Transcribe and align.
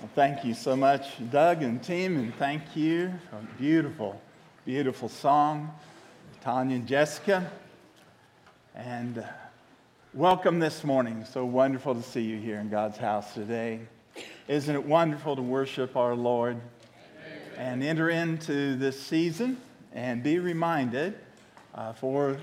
Well, 0.00 0.10
thank 0.14 0.44
you 0.44 0.54
so 0.54 0.76
much, 0.76 1.08
Doug 1.32 1.64
and 1.64 1.82
team, 1.82 2.18
and 2.18 2.32
thank 2.36 2.76
you 2.76 3.12
beautiful, 3.58 4.20
beautiful 4.64 5.08
song, 5.08 5.74
Tanya 6.40 6.76
and 6.76 6.86
Jessica. 6.86 7.50
And 8.76 9.18
uh, 9.18 9.24
welcome 10.14 10.60
this 10.60 10.84
morning. 10.84 11.24
So 11.24 11.44
wonderful 11.44 11.96
to 11.96 12.02
see 12.04 12.20
you 12.20 12.38
here 12.38 12.60
in 12.60 12.68
God's 12.68 12.96
house 12.96 13.34
today. 13.34 13.80
Isn't 14.46 14.76
it 14.76 14.86
wonderful 14.86 15.34
to 15.34 15.42
worship 15.42 15.96
our 15.96 16.14
Lord 16.14 16.60
and 17.56 17.82
enter 17.82 18.08
into 18.08 18.76
this 18.76 19.02
season 19.02 19.60
and 19.92 20.22
be 20.22 20.38
reminded 20.38 21.18
uh, 21.74 21.92
for 21.92 22.38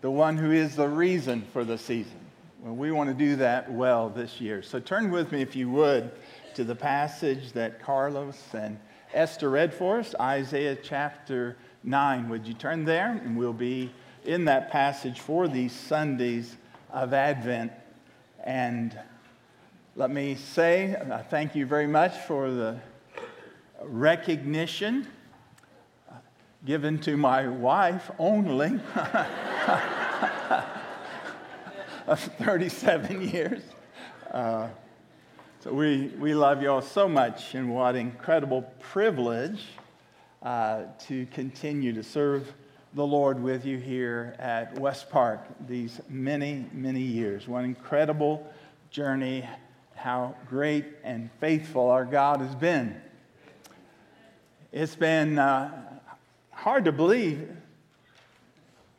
the 0.00 0.12
one 0.12 0.36
who 0.36 0.52
is 0.52 0.76
the 0.76 0.86
reason 0.86 1.42
for 1.52 1.64
the 1.64 1.76
season? 1.76 2.20
Well, 2.60 2.76
we 2.76 2.92
want 2.92 3.10
to 3.10 3.14
do 3.14 3.34
that 3.36 3.72
well 3.72 4.10
this 4.10 4.40
year. 4.40 4.62
So 4.62 4.78
turn 4.78 5.10
with 5.10 5.32
me, 5.32 5.42
if 5.42 5.56
you 5.56 5.70
would 5.70 6.12
to 6.54 6.64
the 6.64 6.74
passage 6.74 7.52
that 7.52 7.82
Carlos 7.82 8.38
and 8.52 8.78
Esther 9.12 9.50
read 9.50 9.74
for 9.74 9.98
us, 9.98 10.14
Isaiah 10.20 10.76
chapter 10.76 11.56
9. 11.82 12.28
Would 12.28 12.46
you 12.46 12.54
turn 12.54 12.84
there? 12.84 13.20
And 13.24 13.36
we'll 13.36 13.52
be 13.52 13.90
in 14.24 14.44
that 14.44 14.70
passage 14.70 15.20
for 15.20 15.48
these 15.48 15.72
Sundays 15.72 16.56
of 16.90 17.12
Advent. 17.12 17.72
And 18.44 18.98
let 19.96 20.10
me 20.10 20.34
say, 20.34 20.94
uh, 20.94 21.22
thank 21.24 21.54
you 21.54 21.66
very 21.66 21.86
much 21.86 22.16
for 22.18 22.50
the 22.50 22.78
recognition 23.82 25.06
given 26.64 26.98
to 26.98 27.16
my 27.16 27.48
wife 27.48 28.10
only 28.18 28.78
of 32.06 32.20
37 32.20 33.28
years. 33.28 33.62
Uh, 34.30 34.68
so 35.62 35.74
we, 35.74 36.06
we 36.18 36.32
love 36.32 36.62
you 36.62 36.70
all 36.70 36.80
so 36.80 37.06
much, 37.06 37.54
and 37.54 37.68
what 37.74 37.94
incredible 37.94 38.62
privilege 38.80 39.62
uh, 40.42 40.84
to 41.00 41.26
continue 41.26 41.92
to 41.92 42.02
serve 42.02 42.50
the 42.94 43.06
Lord 43.06 43.42
with 43.42 43.66
you 43.66 43.76
here 43.76 44.34
at 44.38 44.78
West 44.78 45.10
Park 45.10 45.42
these 45.68 46.00
many, 46.08 46.64
many 46.72 47.02
years. 47.02 47.46
What 47.46 47.64
incredible 47.64 48.50
journey, 48.90 49.46
how 49.94 50.34
great 50.48 50.86
and 51.04 51.28
faithful 51.40 51.90
our 51.90 52.06
God 52.06 52.40
has 52.40 52.54
been. 52.54 52.98
It's 54.72 54.96
been 54.96 55.38
uh, 55.38 56.00
hard 56.52 56.86
to 56.86 56.92
believe 56.92 57.50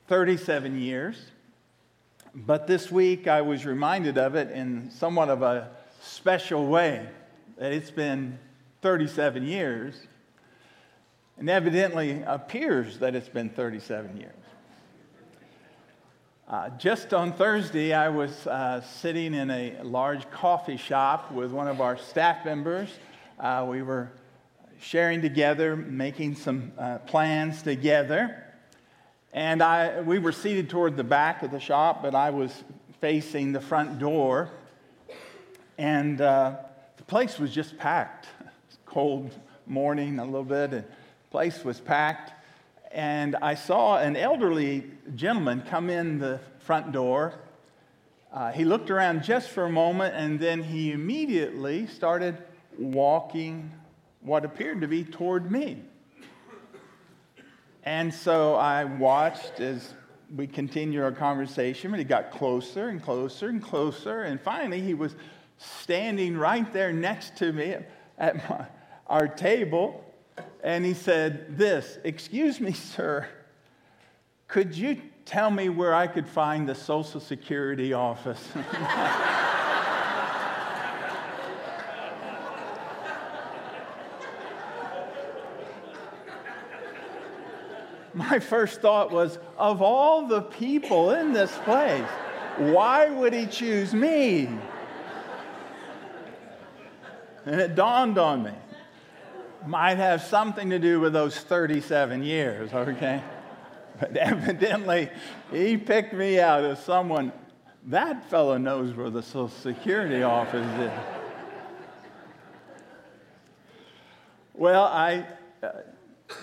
37 0.09 0.79
years, 0.79 1.19
but 2.35 2.67
this 2.67 2.91
week 2.91 3.27
I 3.27 3.41
was 3.41 3.65
reminded 3.65 4.19
of 4.19 4.35
it 4.35 4.51
in 4.51 4.91
somewhat 4.91 5.29
of 5.29 5.41
a 5.41 5.80
special 6.01 6.65
way 6.65 7.07
that 7.57 7.71
it's 7.71 7.91
been 7.91 8.39
37 8.81 9.45
years, 9.45 9.95
and 11.37 11.49
evidently 11.49 12.23
appears 12.25 12.97
that 12.99 13.15
it's 13.15 13.29
been 13.29 13.49
37 13.49 14.17
years. 14.17 14.33
Uh, 16.47 16.69
just 16.71 17.13
on 17.13 17.31
Thursday, 17.31 17.93
I 17.93 18.09
was 18.09 18.45
uh, 18.45 18.81
sitting 18.81 19.33
in 19.33 19.49
a 19.49 19.77
large 19.83 20.29
coffee 20.31 20.75
shop 20.75 21.31
with 21.31 21.51
one 21.51 21.67
of 21.67 21.79
our 21.79 21.97
staff 21.97 22.43
members. 22.43 22.89
Uh, 23.39 23.65
we 23.69 23.83
were 23.83 24.11
sharing 24.81 25.21
together, 25.21 25.75
making 25.75 26.35
some 26.35 26.73
uh, 26.77 26.97
plans 26.99 27.61
together. 27.61 28.43
And 29.31 29.61
I, 29.61 30.01
we 30.01 30.19
were 30.19 30.33
seated 30.33 30.69
toward 30.69 30.97
the 30.97 31.05
back 31.05 31.41
of 31.43 31.51
the 31.51 31.59
shop, 31.59 32.01
but 32.01 32.15
I 32.15 32.31
was 32.31 32.63
facing 32.99 33.53
the 33.53 33.61
front 33.61 33.99
door. 33.99 34.49
And 35.81 36.21
uh, 36.21 36.57
the 36.97 37.03
place 37.05 37.39
was 37.39 37.51
just 37.51 37.75
packed. 37.75 38.27
Cold 38.85 39.31
morning, 39.65 40.19
a 40.19 40.23
little 40.23 40.43
bit, 40.43 40.73
and 40.73 40.83
the 40.83 40.85
place 41.31 41.65
was 41.65 41.79
packed. 41.79 42.33
And 42.91 43.35
I 43.37 43.55
saw 43.55 43.97
an 43.97 44.15
elderly 44.15 44.83
gentleman 45.15 45.63
come 45.67 45.89
in 45.89 46.19
the 46.19 46.39
front 46.59 46.91
door. 46.91 47.33
Uh, 48.31 48.51
he 48.51 48.63
looked 48.63 48.91
around 48.91 49.23
just 49.23 49.49
for 49.49 49.65
a 49.65 49.71
moment, 49.71 50.13
and 50.13 50.39
then 50.39 50.61
he 50.61 50.91
immediately 50.91 51.87
started 51.87 52.37
walking 52.77 53.71
what 54.19 54.45
appeared 54.45 54.81
to 54.81 54.87
be 54.87 55.03
toward 55.03 55.51
me. 55.51 55.81
And 57.81 58.13
so 58.13 58.53
I 58.53 58.83
watched 58.83 59.59
as 59.59 59.95
we 60.35 60.45
continued 60.45 61.01
our 61.01 61.11
conversation, 61.11 61.89
but 61.89 61.97
he 61.97 62.05
got 62.05 62.29
closer 62.29 62.89
and 62.89 63.01
closer 63.01 63.49
and 63.49 63.63
closer, 63.63 64.21
and 64.21 64.39
finally 64.39 64.79
he 64.79 64.93
was 64.93 65.15
standing 65.61 66.37
right 66.37 66.71
there 66.73 66.91
next 66.91 67.37
to 67.37 67.53
me 67.53 67.75
at 68.17 68.49
my, 68.49 68.65
our 69.07 69.27
table. 69.27 70.03
And 70.63 70.85
he 70.85 70.93
said, 70.93 71.57
This, 71.57 71.97
excuse 72.03 72.59
me, 72.59 72.71
sir, 72.73 73.27
could 74.47 74.75
you 74.75 75.01
tell 75.25 75.51
me 75.51 75.69
where 75.69 75.93
I 75.93 76.07
could 76.07 76.27
find 76.27 76.67
the 76.67 76.75
Social 76.75 77.19
Security 77.19 77.93
office? 77.93 78.43
My 88.13 88.39
first 88.39 88.81
thought 88.81 89.11
was, 89.11 89.39
of 89.57 89.81
all 89.81 90.27
the 90.27 90.41
people 90.41 91.11
in 91.11 91.31
this 91.31 91.57
place, 91.59 92.09
why 92.57 93.09
would 93.09 93.33
he 93.33 93.45
choose 93.45 93.93
me? 93.93 94.49
And 97.45 97.59
it 97.59 97.75
dawned 97.75 98.17
on 98.17 98.43
me. 98.43 98.51
Might 99.65 99.97
have 99.97 100.21
something 100.23 100.69
to 100.71 100.79
do 100.79 100.99
with 100.99 101.13
those 101.13 101.37
37 101.37 102.23
years, 102.23 102.73
okay? 102.73 103.21
But 103.99 104.17
evidently, 104.17 105.09
he 105.51 105.77
picked 105.77 106.13
me 106.13 106.39
out 106.39 106.63
as 106.63 106.83
someone, 106.83 107.31
that 107.87 108.29
fellow 108.29 108.57
knows 108.57 108.93
where 108.95 109.09
the 109.09 109.21
Social 109.21 109.49
Security 109.49 110.23
office 110.23 110.67
is. 110.79 110.91
Well, 114.53 114.83
I, 114.83 115.25
uh, 115.63 115.69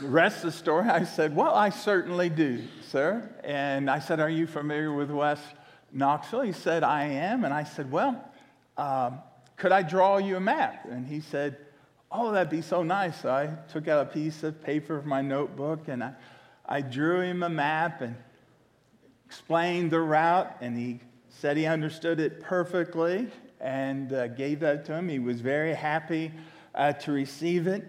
rest 0.03 0.43
the 0.43 0.51
story, 0.51 0.89
I 0.89 1.05
said, 1.05 1.37
Well, 1.37 1.55
I 1.55 1.71
certainly 1.71 2.29
do, 2.29 2.63
sir. 2.89 3.29
And 3.45 3.91
I 3.91 4.01
said, 4.01 4.19
Are 4.19 4.31
you 4.31 4.47
familiar 4.47 4.93
with 4.93 5.11
West 5.11 5.45
Knoxville? 5.93 6.41
He 6.41 6.53
said, 6.53 6.83
I 6.83 7.05
am. 7.05 7.45
And 7.45 7.55
I 7.55 7.65
said, 7.65 7.91
Well, 7.93 8.29
um, 8.77 9.19
could 9.59 9.73
I 9.73 9.83
draw 9.83 10.19
you 10.19 10.37
a 10.37 10.41
map? 10.41 10.87
And 10.89 11.07
he 11.07 11.21
said, 11.21 11.59
Oh, 12.11 12.33
that'd 12.33 12.49
be 12.49 12.63
so 12.63 12.83
nice. 12.83 13.21
So 13.21 13.31
I 13.31 13.51
took 13.71 13.87
out 13.87 14.07
a 14.07 14.11
piece 14.11 14.43
of 14.43 14.63
paper 14.63 15.01
from 15.01 15.09
my 15.11 15.21
notebook 15.21 15.89
and 15.89 16.03
I, 16.03 16.15
I 16.65 16.81
drew 16.81 17.21
him 17.21 17.43
a 17.43 17.51
map 17.51 18.01
and 18.01 18.17
explained 19.27 19.91
the 19.91 20.01
route. 20.01 20.57
And 20.63 20.79
he 20.79 21.01
said 21.29 21.59
he 21.59 21.67
understood 21.67 22.19
it 22.19 22.41
perfectly 22.41 23.29
and 23.61 24.13
uh, 24.13 24.29
gave 24.29 24.61
that 24.61 24.87
to 24.87 24.95
him. 24.95 25.09
He 25.09 25.19
was 25.19 25.43
very 25.43 25.75
happy 25.75 26.33
uh, 26.75 26.93
to 26.95 27.13
receive 27.13 27.67
it. 27.67 27.87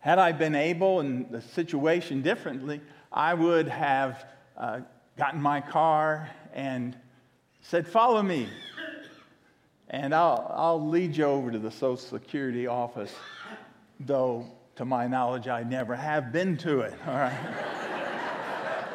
Had 0.00 0.18
I 0.18 0.32
been 0.32 0.54
able 0.54 1.00
in 1.00 1.30
the 1.30 1.40
situation 1.40 2.20
differently, 2.20 2.82
I 3.10 3.32
would 3.32 3.68
have 3.68 4.26
uh, 4.58 4.80
gotten 5.16 5.40
my 5.40 5.62
car 5.62 6.28
and 6.52 6.94
said, 7.62 7.88
Follow 7.88 8.22
me 8.22 8.48
and 9.90 10.14
I'll, 10.14 10.50
I'll 10.54 10.88
lead 10.88 11.16
you 11.16 11.24
over 11.24 11.50
to 11.50 11.58
the 11.58 11.70
Social 11.70 11.96
Security 11.96 12.66
office, 12.66 13.14
though 14.00 14.46
to 14.76 14.84
my 14.84 15.06
knowledge, 15.06 15.46
I 15.46 15.62
never 15.62 15.94
have 15.94 16.32
been 16.32 16.56
to 16.58 16.80
it, 16.80 16.94
all 17.06 17.14
right? 17.14 17.38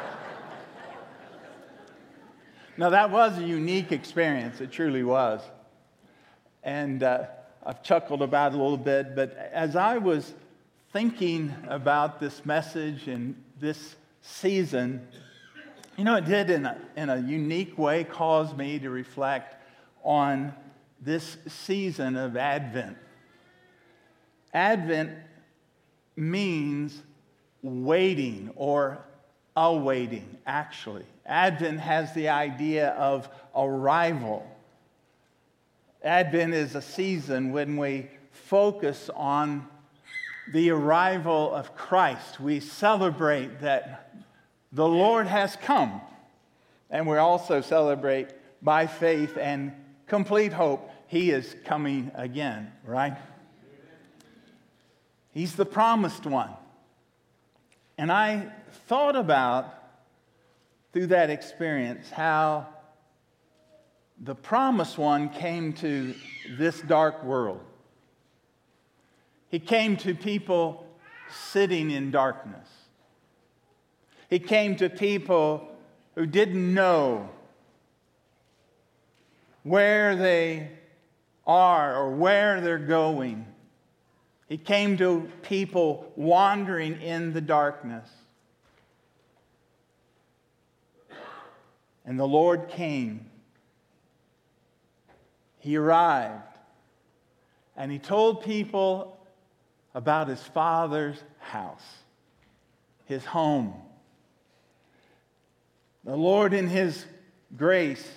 now, 2.77 2.89
that 2.89 3.11
was 3.11 3.37
a 3.37 3.43
unique 3.43 3.91
experience, 3.91 4.59
it 4.59 4.71
truly 4.71 5.03
was. 5.03 5.41
And 6.63 7.03
uh, 7.03 7.27
I've 7.65 7.81
chuckled 7.81 8.21
about 8.21 8.51
it 8.51 8.55
a 8.55 8.61
little 8.61 8.77
bit, 8.77 9.15
but 9.15 9.37
as 9.53 9.77
I 9.77 9.97
was 9.99 10.33
thinking 10.91 11.55
about 11.67 12.19
this 12.19 12.45
message 12.45 13.07
and 13.07 13.41
this 13.59 13.95
season, 14.21 15.07
you 15.97 16.03
know, 16.03 16.15
it 16.15 16.25
did 16.25 16.49
in 16.49 16.65
a, 16.65 16.77
in 16.97 17.09
a 17.09 17.17
unique 17.21 17.77
way 17.77 18.03
cause 18.03 18.53
me 18.55 18.79
to 18.79 18.89
reflect 18.89 19.55
on 20.03 20.53
this 21.01 21.37
season 21.47 22.15
of 22.15 22.35
Advent. 22.37 22.97
Advent 24.53 25.11
means 26.15 27.01
waiting 27.61 28.51
or 28.55 28.99
awaiting, 29.55 30.37
actually. 30.45 31.05
Advent 31.25 31.79
has 31.79 32.13
the 32.13 32.29
idea 32.29 32.89
of 32.91 33.29
arrival. 33.55 34.45
Advent 36.03 36.53
is 36.53 36.75
a 36.75 36.81
season 36.81 37.51
when 37.51 37.77
we 37.77 38.09
focus 38.31 39.09
on 39.15 39.67
the 40.53 40.71
arrival 40.71 41.53
of 41.53 41.75
Christ. 41.75 42.39
We 42.39 42.59
celebrate 42.59 43.59
that 43.61 44.11
the 44.71 44.87
Lord 44.87 45.27
has 45.27 45.55
come, 45.55 46.01
and 46.89 47.07
we 47.07 47.17
also 47.17 47.61
celebrate 47.61 48.29
by 48.61 48.87
faith 48.87 49.37
and 49.37 49.73
complete 50.07 50.53
hope, 50.53 50.88
he 51.09 51.31
is 51.31 51.55
coming 51.65 52.11
again, 52.13 52.71
right? 52.85 53.17
He's 55.31 55.55
the 55.55 55.65
promised 55.65 56.27
one. 56.27 56.51
And 57.97 58.11
I 58.11 58.51
thought 58.87 59.15
about 59.15 59.73
through 60.93 61.07
that 61.07 61.31
experience 61.31 62.11
how 62.11 62.67
the 64.21 64.35
promised 64.35 64.99
one 64.99 65.29
came 65.29 65.73
to 65.73 66.13
this 66.59 66.79
dark 66.81 67.23
world. 67.23 67.61
He 69.49 69.57
came 69.57 69.97
to 69.97 70.13
people 70.13 70.85
sitting 71.51 71.89
in 71.89 72.11
darkness. 72.11 72.69
He 74.29 74.37
came 74.37 74.75
to 74.75 74.91
people 74.91 75.67
who 76.13 76.27
didn't 76.27 76.71
know 76.71 77.29
where 79.63 80.15
they 80.15 80.78
are 81.49 81.95
or 81.95 82.11
where 82.11 82.61
they're 82.61 82.77
going. 82.77 83.43
He 84.47 84.57
came 84.57 84.97
to 84.97 85.27
people 85.41 86.13
wandering 86.15 87.01
in 87.01 87.33
the 87.33 87.41
darkness. 87.41 88.07
And 92.05 92.19
the 92.19 92.27
Lord 92.27 92.69
came. 92.69 93.25
He 95.57 95.75
arrived. 95.75 96.43
And 97.75 97.91
he 97.91 97.97
told 97.97 98.43
people 98.43 99.19
about 99.95 100.27
his 100.27 100.41
father's 100.41 101.17
house, 101.39 101.83
his 103.05 103.25
home. 103.25 103.73
The 106.03 106.15
Lord, 106.15 106.53
in 106.53 106.67
his 106.67 107.05
grace, 107.57 108.07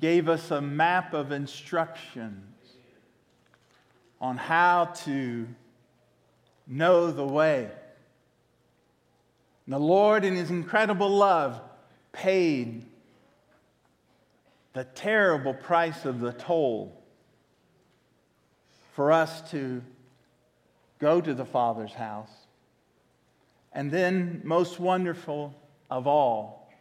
gave 0.00 0.28
us 0.28 0.50
a 0.50 0.60
map 0.60 1.14
of 1.14 1.32
instructions 1.32 2.44
on 4.20 4.36
how 4.36 4.86
to 4.86 5.46
know 6.66 7.10
the 7.10 7.24
way. 7.24 7.70
And 9.66 9.72
the 9.72 9.78
Lord, 9.78 10.24
in 10.24 10.34
his 10.34 10.50
incredible 10.50 11.10
love, 11.10 11.60
paid 12.12 12.86
the 14.72 14.84
terrible 14.84 15.54
price 15.54 16.04
of 16.04 16.20
the 16.20 16.32
toll 16.32 17.00
for 18.94 19.12
us 19.12 19.50
to 19.50 19.82
go 20.98 21.20
to 21.20 21.34
the 21.34 21.44
Father's 21.44 21.92
house. 21.92 22.30
And 23.72 23.90
then, 23.90 24.40
most 24.44 24.78
wonderful 24.78 25.54
of 25.90 26.06
all, 26.06 26.72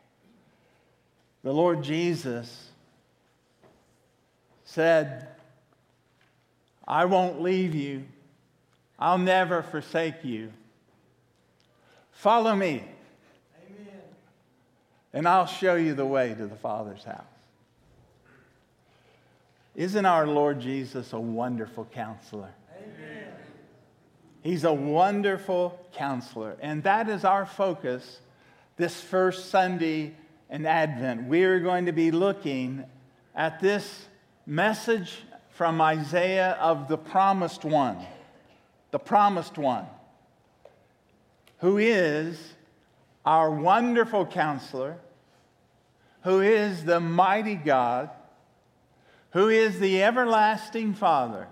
the 1.44 1.54
Lord 1.54 1.83
Jesus 1.83 2.69
said, 4.74 5.28
I 6.88 7.06
won't 7.06 7.42
leave 7.42 7.75
you. 7.75 8.06
I'll 8.98 9.20
never 9.20 9.62
forsake 9.62 10.24
you. 10.24 10.52
Follow 12.12 12.56
me. 12.56 12.84
Amen. 13.70 14.02
And 15.14 15.28
I'll 15.28 15.46
show 15.46 15.75
you 15.75 15.94
the 15.94 16.06
way 16.06 16.34
to 16.34 16.48
the 16.48 16.56
Father's 16.56 17.04
house. 17.04 17.22
Isn't 19.75 20.06
our 20.06 20.25
Lord 20.25 20.60
Jesus 20.60 21.14
a 21.14 21.19
wonderful 21.19 21.86
counselor? 21.86 22.54
Amen. 22.76 23.34
He's 24.42 24.64
a 24.64 24.74
wonderful 24.74 25.80
counselor. 25.94 26.58
And 26.62 26.81
that 26.84 27.10
is 27.10 27.24
our 27.24 27.46
focus 27.46 28.19
this 28.78 29.00
first 29.00 29.50
Sunday 29.50 30.16
in 30.50 30.66
Advent. 30.66 31.24
We're 31.24 31.60
going 31.60 31.86
to 31.86 31.92
be 31.92 32.10
looking 32.12 32.86
at 33.36 33.60
this 33.60 34.08
message 34.45 35.24
from 35.51 35.80
Isaiah 35.81 36.57
of 36.60 36.88
the 36.88 36.98
promised 36.98 37.63
one, 37.63 37.98
the 38.92 39.00
promised 39.00 39.57
one, 39.57 39.86
who 41.60 41.78
is 41.78 42.38
our 43.25 43.50
wonderful 43.50 44.25
counselor, 44.25 44.98
who 46.24 46.42
is 46.42 46.84
the 46.84 47.00
mighty 47.00 47.56
God, 47.56 48.10
who 49.31 49.50
is 49.50 49.80
the 49.80 50.04
everlasting 50.04 50.94
Father, 50.94 51.48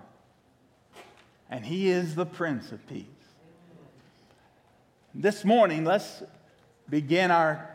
and 1.50 1.64
he 1.64 1.88
is 1.88 2.14
the 2.14 2.26
Prince 2.26 2.72
of 2.72 2.86
Peace. 2.86 3.06
This 5.14 5.44
morning, 5.44 5.84
let's 5.84 6.22
begin 6.88 7.30
our 7.30 7.68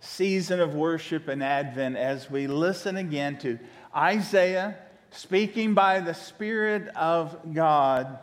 season 0.00 0.60
of 0.60 0.74
worship 0.74 1.28
and 1.28 1.42
Advent 1.42 1.96
as 1.96 2.30
we 2.30 2.46
listen 2.46 2.96
again 2.96 3.38
to 3.38 3.58
Isaiah 3.94 4.76
speaking 5.10 5.74
by 5.74 6.00
the 6.00 6.14
Spirit 6.14 6.88
of 6.94 7.54
God, 7.54 8.18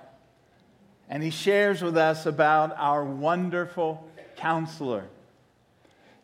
and 1.10 1.24
he 1.24 1.30
shares 1.30 1.82
with 1.82 1.98
us 1.98 2.26
about 2.26 2.76
our 2.78 3.04
wonderful 3.04 4.08
counselor. 4.38 5.06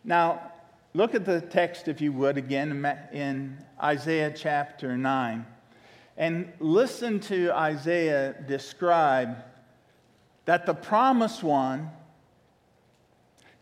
Now, 0.03 0.51
look 0.93 1.15
at 1.15 1.25
the 1.25 1.41
text, 1.41 1.87
if 1.87 2.01
you 2.01 2.11
would, 2.13 2.37
again 2.37 2.85
in 3.11 3.57
Isaiah 3.81 4.33
chapter 4.35 4.97
9, 4.97 5.45
and 6.17 6.53
listen 6.59 7.19
to 7.21 7.51
Isaiah 7.51 8.35
describe 8.47 9.37
that 10.45 10.65
the 10.65 10.73
promised 10.73 11.43
one 11.43 11.89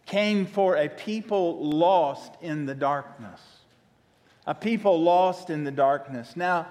came 0.06 0.46
for 0.46 0.76
a 0.76 0.90
people 0.90 1.64
lost 1.64 2.34
in 2.42 2.66
the 2.66 2.74
darkness 2.74 3.59
a 4.50 4.56
people 4.56 5.00
lost 5.00 5.52
in 5.52 5.64
the 5.64 5.70
darkness. 5.72 6.36
Now, 6.36 6.66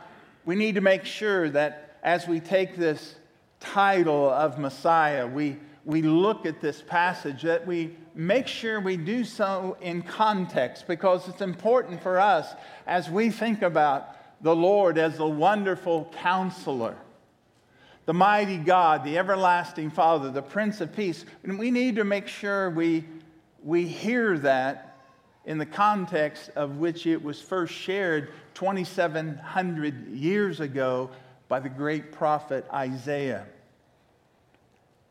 we 0.45 0.57
need 0.57 0.75
to 0.75 0.81
make 0.81 1.05
sure 1.05 1.49
that 1.51 1.97
as 2.03 2.27
we 2.27 2.41
take 2.41 2.77
this 2.77 3.15
title 3.61 4.29
of 4.29 4.59
Messiah, 4.59 5.29
we, 5.29 5.59
we 5.85 6.03
look 6.03 6.45
at 6.45 6.61
this 6.61 6.83
passage, 6.83 7.43
that 7.43 7.69
we 7.69 7.95
make 8.17 8.49
sure 8.49 8.81
we 8.81 8.97
do 8.97 9.23
so 9.23 9.77
in 9.81 10.03
context 10.03 10.89
because 10.89 11.29
it's 11.29 11.41
important 11.41 12.03
for 12.03 12.19
us 12.19 12.53
as 12.85 13.09
we 13.09 13.31
think 13.31 13.63
about 13.63 14.17
the 14.43 14.57
Lord 14.57 14.99
as 14.99 15.17
the 15.17 15.29
wonderful 15.29 16.13
counselor, 16.17 16.97
the 18.07 18.15
mighty 18.15 18.59
God, 18.59 19.05
the 19.05 19.19
everlasting 19.19 19.93
Father, 19.93 20.33
the 20.33 20.43
Prince 20.43 20.81
of 20.81 20.97
Peace. 20.97 21.25
And 21.45 21.57
we 21.61 21.71
need 21.71 21.95
to 21.95 22.05
make 22.05 22.27
sure 22.27 22.71
we, 22.71 23.05
we 23.63 23.87
hear 23.87 24.37
that 24.39 24.98
in 25.49 25.57
the 25.57 25.67
context 25.67 26.51
of 26.57 26.77
which 26.77 27.07
it 27.07 27.25
was 27.25 27.41
first 27.41 27.73
shared 27.73 28.31
2,700 28.53 30.09
years 30.09 30.61
ago 30.61 31.09
by 31.49 31.59
the 31.59 31.71
great 31.71 32.13
prophet 32.13 32.67
Isaiah. 32.71 33.47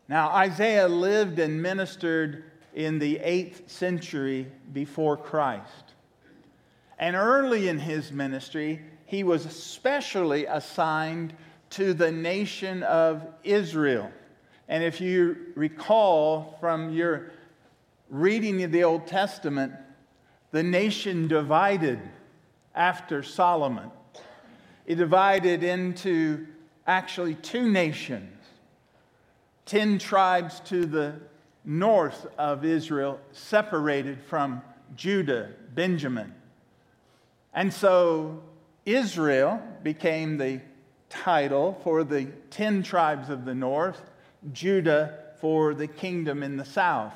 Now, 0.07 0.29
Isaiah 0.29 0.87
lived 0.87 1.39
and 1.39 1.59
ministered 1.59 2.43
in 2.75 2.99
the 2.99 3.15
8th 3.15 3.67
century 3.67 4.45
before 4.73 5.17
Christ. 5.17 5.95
And 6.99 7.15
early 7.15 7.67
in 7.67 7.79
his 7.79 8.11
ministry, 8.11 8.79
he 9.07 9.23
was 9.23 9.43
especially 9.43 10.45
assigned 10.45 11.33
to 11.71 11.95
the 11.95 12.11
nation 12.11 12.83
of 12.83 13.25
Israel. 13.43 14.11
And 14.67 14.83
if 14.83 15.01
you 15.01 15.47
recall 15.55 16.57
from 16.59 16.93
your 16.93 17.31
reading 18.11 18.61
of 18.61 18.71
the 18.71 18.83
Old 18.83 19.07
Testament, 19.07 19.73
the 20.51 20.63
nation 20.63 21.27
divided 21.27 21.99
after 22.73 23.23
Solomon. 23.23 23.91
It 24.85 24.95
divided 24.95 25.63
into 25.63 26.47
actually 26.85 27.35
two 27.35 27.69
nations 27.69 28.33
10 29.65 29.99
tribes 29.99 30.61
to 30.61 30.85
the 30.85 31.15
north 31.65 32.25
of 32.37 32.63
Israel, 32.63 33.19
separated 33.33 34.23
from 34.23 34.61
Judah, 34.95 35.49
Benjamin. 35.75 36.33
And 37.53 37.73
so 37.73 38.41
Israel 38.85 39.61
became 39.83 40.37
the 40.37 40.61
title 41.09 41.79
for 41.83 42.05
the 42.05 42.27
10 42.51 42.83
tribes 42.83 43.29
of 43.29 43.43
the 43.43 43.53
north, 43.53 44.01
Judah 44.53 45.19
for 45.41 45.73
the 45.73 45.87
kingdom 45.87 46.43
in 46.43 46.55
the 46.55 46.65
south. 46.65 47.15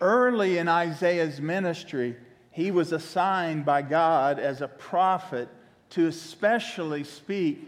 Early 0.00 0.56
in 0.56 0.66
Isaiah's 0.66 1.40
ministry, 1.40 2.16
he 2.60 2.70
was 2.70 2.92
assigned 2.92 3.64
by 3.64 3.80
God 3.80 4.38
as 4.38 4.60
a 4.60 4.68
prophet 4.68 5.48
to 5.88 6.06
especially 6.06 7.04
speak 7.04 7.66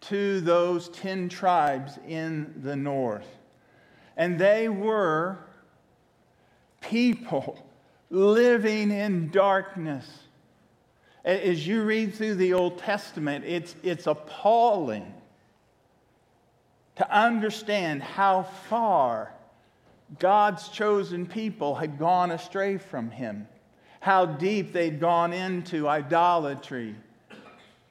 to 0.00 0.40
those 0.40 0.88
10 0.88 1.28
tribes 1.28 1.98
in 2.08 2.54
the 2.62 2.74
north. 2.74 3.26
And 4.16 4.38
they 4.38 4.70
were 4.70 5.38
people 6.80 7.66
living 8.08 8.90
in 8.90 9.28
darkness. 9.30 10.06
As 11.22 11.66
you 11.66 11.82
read 11.82 12.14
through 12.14 12.36
the 12.36 12.54
Old 12.54 12.78
Testament, 12.78 13.44
it's, 13.44 13.76
it's 13.82 14.06
appalling 14.06 15.12
to 16.96 17.14
understand 17.14 18.02
how 18.02 18.44
far 18.70 19.34
God's 20.18 20.70
chosen 20.70 21.26
people 21.26 21.74
had 21.74 21.98
gone 21.98 22.30
astray 22.30 22.78
from 22.78 23.10
Him 23.10 23.48
how 24.04 24.26
deep 24.26 24.74
they'd 24.74 25.00
gone 25.00 25.32
into 25.32 25.88
idolatry, 25.88 26.94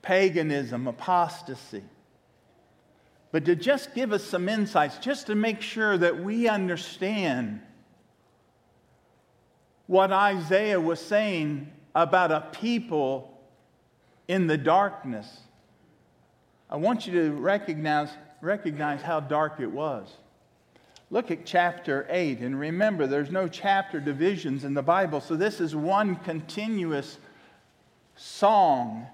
paganism, 0.03 0.85
apostasy. 0.85 1.81
but 3.31 3.45
to 3.45 3.55
just 3.55 3.95
give 3.95 4.11
us 4.11 4.23
some 4.23 4.47
insights, 4.47 4.99
just 4.99 5.25
to 5.25 5.33
make 5.33 5.59
sure 5.59 5.97
that 5.97 6.23
we 6.23 6.47
understand 6.47 7.59
what 9.87 10.11
Isaiah 10.11 10.79
was 10.79 10.99
saying 10.99 11.73
about 11.95 12.31
a 12.31 12.41
people 12.61 13.35
in 14.27 14.45
the 14.45 14.57
darkness. 14.57 15.39
I 16.69 16.75
want 16.75 17.07
you 17.07 17.13
to 17.23 17.31
recognize, 17.31 18.09
recognize 18.39 19.01
how 19.01 19.19
dark 19.19 19.59
it 19.59 19.71
was. 19.71 20.07
Look 21.13 21.29
at 21.29 21.45
chapter 21.45 22.07
8, 22.09 22.39
and 22.39 22.59
remember, 22.59 23.05
there's 23.05 23.29
no 23.29 23.47
chapter 23.47 23.99
divisions 23.99 24.63
in 24.63 24.73
the 24.73 24.81
Bible, 24.81 25.21
so 25.21 25.35
this 25.35 25.61
is 25.61 25.75
one 25.75 26.15
continuous 26.15 27.19
song, 28.15 29.05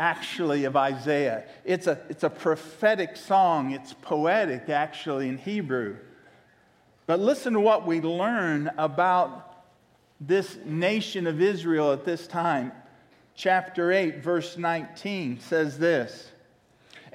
actually, 0.00 0.64
of 0.64 0.76
Isaiah. 0.76 1.44
It's 1.62 1.88
a, 1.88 2.00
it's 2.08 2.22
a 2.22 2.30
prophetic 2.30 3.18
song, 3.18 3.72
it's 3.72 3.92
poetic, 3.92 4.70
actually, 4.70 5.28
in 5.28 5.36
Hebrew. 5.36 5.98
But 7.04 7.20
listen 7.20 7.52
to 7.52 7.60
what 7.60 7.86
we 7.86 8.00
learn 8.00 8.70
about 8.78 9.62
this 10.18 10.56
nation 10.64 11.26
of 11.26 11.42
Israel 11.42 11.92
at 11.92 12.06
this 12.06 12.26
time. 12.26 12.72
Chapter 13.34 13.92
8, 13.92 14.22
verse 14.22 14.56
19 14.56 15.40
says 15.40 15.78
this. 15.78 16.30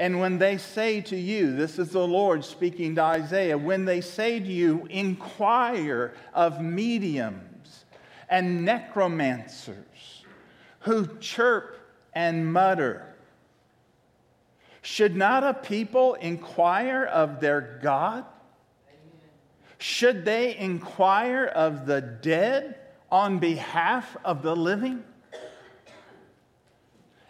And 0.01 0.19
when 0.19 0.39
they 0.39 0.57
say 0.57 1.01
to 1.01 1.15
you, 1.15 1.55
this 1.55 1.77
is 1.77 1.91
the 1.91 2.07
Lord 2.07 2.43
speaking 2.43 2.95
to 2.95 3.03
Isaiah, 3.03 3.55
when 3.55 3.85
they 3.85 4.01
say 4.01 4.39
to 4.39 4.45
you, 4.45 4.87
inquire 4.89 6.15
of 6.33 6.59
mediums 6.59 7.85
and 8.27 8.65
necromancers 8.65 10.25
who 10.79 11.07
chirp 11.19 11.77
and 12.13 12.51
mutter, 12.51 13.13
should 14.81 15.15
not 15.15 15.43
a 15.43 15.53
people 15.53 16.15
inquire 16.15 17.03
of 17.03 17.39
their 17.39 17.79
God? 17.83 18.25
Should 19.77 20.25
they 20.25 20.57
inquire 20.57 21.45
of 21.45 21.85
the 21.85 22.01
dead? 22.01 22.79
on 23.11 23.39
behalf 23.39 24.15
of 24.23 24.41
the 24.41 24.55
living? 24.55 25.03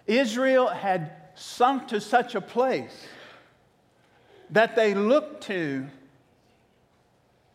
Israel 0.05 0.67
had 0.67 1.20
sunk 1.41 1.87
to 1.87 1.99
such 1.99 2.35
a 2.35 2.41
place 2.41 3.07
that 4.51 4.75
they 4.75 4.93
looked 4.93 5.43
to 5.43 5.87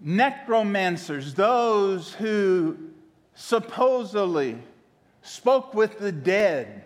necromancers, 0.01 1.35
those 1.35 2.13
who 2.15 2.77
supposedly 3.35 4.59
spoke 5.23 5.73
with 5.73 5.99
the 5.99 6.11
dead, 6.11 6.85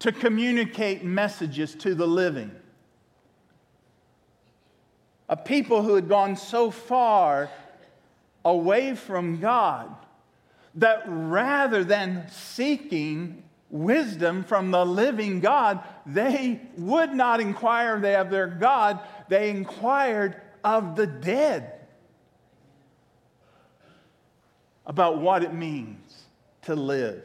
to 0.00 0.12
communicate 0.12 1.04
messages 1.04 1.74
to 1.76 1.94
the 1.94 2.06
living. 2.06 2.50
A 5.28 5.36
people 5.36 5.82
who 5.82 5.94
had 5.94 6.08
gone 6.08 6.36
so 6.36 6.70
far 6.70 7.48
away 8.44 8.96
from 8.96 9.40
God 9.40 9.94
that 10.74 11.04
rather 11.06 11.84
than 11.84 12.28
seeking 12.28 13.44
wisdom 13.72 14.44
from 14.44 14.70
the 14.70 14.86
living 14.86 15.40
God, 15.40 15.82
they 16.06 16.60
would 16.76 17.12
not 17.12 17.40
inquire 17.40 17.96
of 17.96 18.30
their 18.30 18.46
God, 18.46 19.00
they 19.28 19.50
inquired 19.50 20.40
of 20.62 20.94
the 20.94 21.06
dead 21.06 21.72
about 24.86 25.18
what 25.18 25.42
it 25.42 25.52
means 25.52 26.24
to 26.62 26.76
live. 26.76 27.22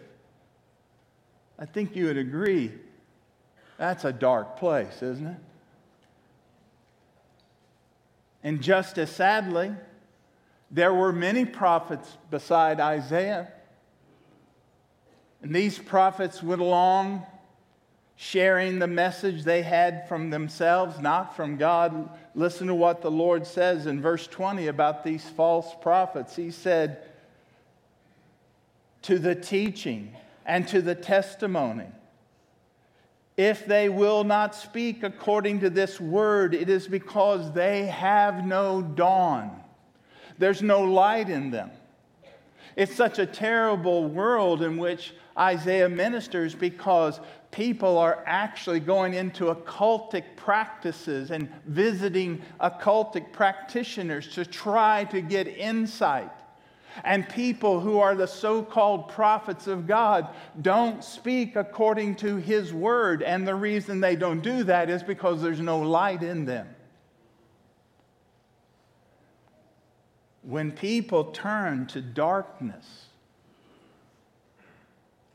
I 1.60 1.66
think 1.66 1.96
you 1.96 2.06
would 2.06 2.18
agree 2.18 2.72
that's 3.78 4.06
a 4.06 4.14
dark 4.14 4.58
place, 4.58 5.02
isn't 5.04 5.28
it? 5.28 5.38
And 8.44 8.62
just 8.62 8.98
as 8.98 9.12
sadly, 9.12 9.74
there 10.72 10.94
were 10.94 11.12
many 11.12 11.46
prophets 11.46 12.18
beside 12.32 12.80
Isaiah. 12.80 13.52
And 15.42 15.56
these 15.56 15.78
prophets 15.78 16.42
went 16.42 16.62
along 16.62 17.26
sharing 18.20 18.80
the 18.80 18.88
message 18.88 19.44
they 19.44 19.62
had 19.62 20.08
from 20.10 20.32
themselves, 20.32 21.00
not 21.00 21.36
from 21.36 21.56
God. 21.56 22.10
Listen 22.34 22.66
to 22.68 22.74
what 22.74 23.02
the 23.02 23.12
Lord 23.12 23.46
says 23.46 23.86
in 23.86 24.02
verse 24.02 24.26
20 24.26 24.68
about 24.68 25.04
these 25.04 25.24
false 25.24 25.68
prophets. 25.82 26.36
He 26.36 26.50
said, 26.50 27.04
To 29.04 29.20
the 29.20 29.36
teaching 29.36 30.16
and 30.48 30.68
to 30.70 30.82
the 30.82 30.96
testimony. 30.96 31.86
If 33.38 33.68
they 33.68 33.88
will 33.88 34.24
not 34.24 34.56
speak 34.56 35.04
according 35.04 35.60
to 35.60 35.70
this 35.70 36.02
word, 36.02 36.56
it 36.56 36.70
is 36.70 36.88
because 36.88 37.52
they 37.54 37.86
have 37.86 38.48
no 38.48 38.82
dawn. 38.82 39.62
There's 40.40 40.64
no 40.64 40.82
light 40.82 41.30
in 41.30 41.52
them. 41.52 41.70
It's 42.76 42.96
such 42.96 43.20
a 43.20 43.28
terrible 43.28 44.06
world 44.06 44.64
in 44.64 44.78
which 44.78 45.14
Isaiah 45.38 45.90
ministers 45.90 46.56
because 46.56 47.20
people 47.52 47.98
are 47.98 48.24
actually 48.26 48.80
going 48.80 49.14
into 49.14 49.54
occultic 49.54 50.24
practices 50.36 51.32
and 51.32 51.50
visiting 51.66 52.42
occultic 52.60 53.32
practitioners 53.32 54.28
to 54.36 54.46
try 54.46 55.04
to 55.06 55.22
get 55.22 55.48
insight. 55.48 56.32
And 57.04 57.30
people 57.30 57.80
who 57.80 58.00
are 58.00 58.16
the 58.16 58.26
so 58.26 58.64
called 58.64 59.10
prophets 59.10 59.68
of 59.68 59.86
God 59.86 60.30
don't 60.62 61.04
speak 61.04 61.56
according 61.56 62.16
to 62.16 62.38
his 62.38 62.74
word. 62.74 63.22
And 63.22 63.48
the 63.48 63.54
reason 63.54 64.00
they 64.00 64.16
don't 64.16 64.42
do 64.42 64.64
that 64.64 64.90
is 64.90 65.04
because 65.04 65.42
there's 65.42 65.60
no 65.60 65.80
light 65.80 66.24
in 66.24 66.46
them. 66.46 66.68
when 70.48 70.72
people 70.72 71.26
turn 71.26 71.86
to 71.86 72.00
darkness 72.00 73.07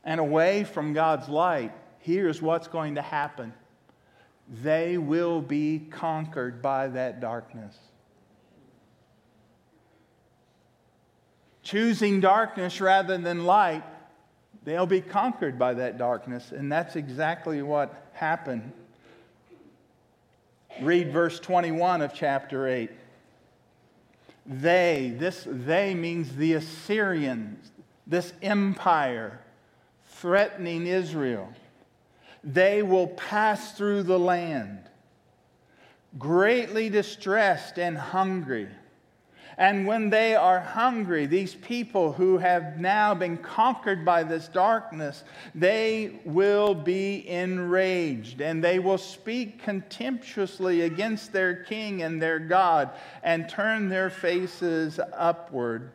and 0.03 0.19
away 0.19 0.63
from 0.63 0.93
God's 0.93 1.29
light, 1.29 1.71
here's 1.99 2.41
what's 2.41 2.67
going 2.67 2.95
to 2.95 3.01
happen 3.01 3.53
they 4.61 4.97
will 4.97 5.41
be 5.41 5.79
conquered 5.89 6.61
by 6.61 6.89
that 6.89 7.21
darkness. 7.21 7.77
Choosing 11.63 12.19
darkness 12.19 12.81
rather 12.81 13.17
than 13.17 13.45
light, 13.45 13.83
they'll 14.65 14.85
be 14.85 14.99
conquered 14.99 15.57
by 15.57 15.73
that 15.75 15.97
darkness. 15.97 16.51
And 16.51 16.69
that's 16.69 16.97
exactly 16.97 17.61
what 17.61 18.09
happened. 18.11 18.73
Read 20.81 21.13
verse 21.13 21.39
21 21.39 22.01
of 22.01 22.13
chapter 22.13 22.67
8. 22.67 22.91
They, 24.45 25.15
this 25.17 25.47
they 25.49 25.95
means 25.95 26.35
the 26.35 26.53
Assyrians, 26.53 27.71
this 28.05 28.33
empire 28.41 29.39
threatening 30.23 30.87
Israel. 30.87 31.51
They 32.45 32.81
will 32.81 33.07
pass 33.07 33.77
through 33.77 34.03
the 34.03 34.17
land, 34.17 34.79
greatly 36.17 36.89
distressed 36.89 37.77
and 37.77 37.97
hungry 37.97 38.69
and 39.57 39.85
when 39.85 40.09
they 40.09 40.35
are 40.35 40.59
hungry, 40.59 41.25
these 41.25 41.53
people 41.53 42.13
who 42.13 42.37
have 42.39 42.79
now 42.79 43.13
been 43.13 43.37
conquered 43.37 44.03
by 44.03 44.23
this 44.23 44.47
darkness, 44.47 45.23
they 45.53 46.19
will 46.25 46.73
be 46.73 47.27
enraged 47.29 48.41
and 48.41 48.63
they 48.63 48.79
will 48.79 48.97
speak 48.97 49.61
contemptuously 49.61 50.81
against 50.81 51.31
their 51.33 51.55
king 51.55 52.01
and 52.01 52.21
their 52.21 52.39
God 52.39 52.91
and 53.21 53.47
turn 53.47 53.89
their 53.89 54.09
faces 54.09 54.99
upward 55.15 55.91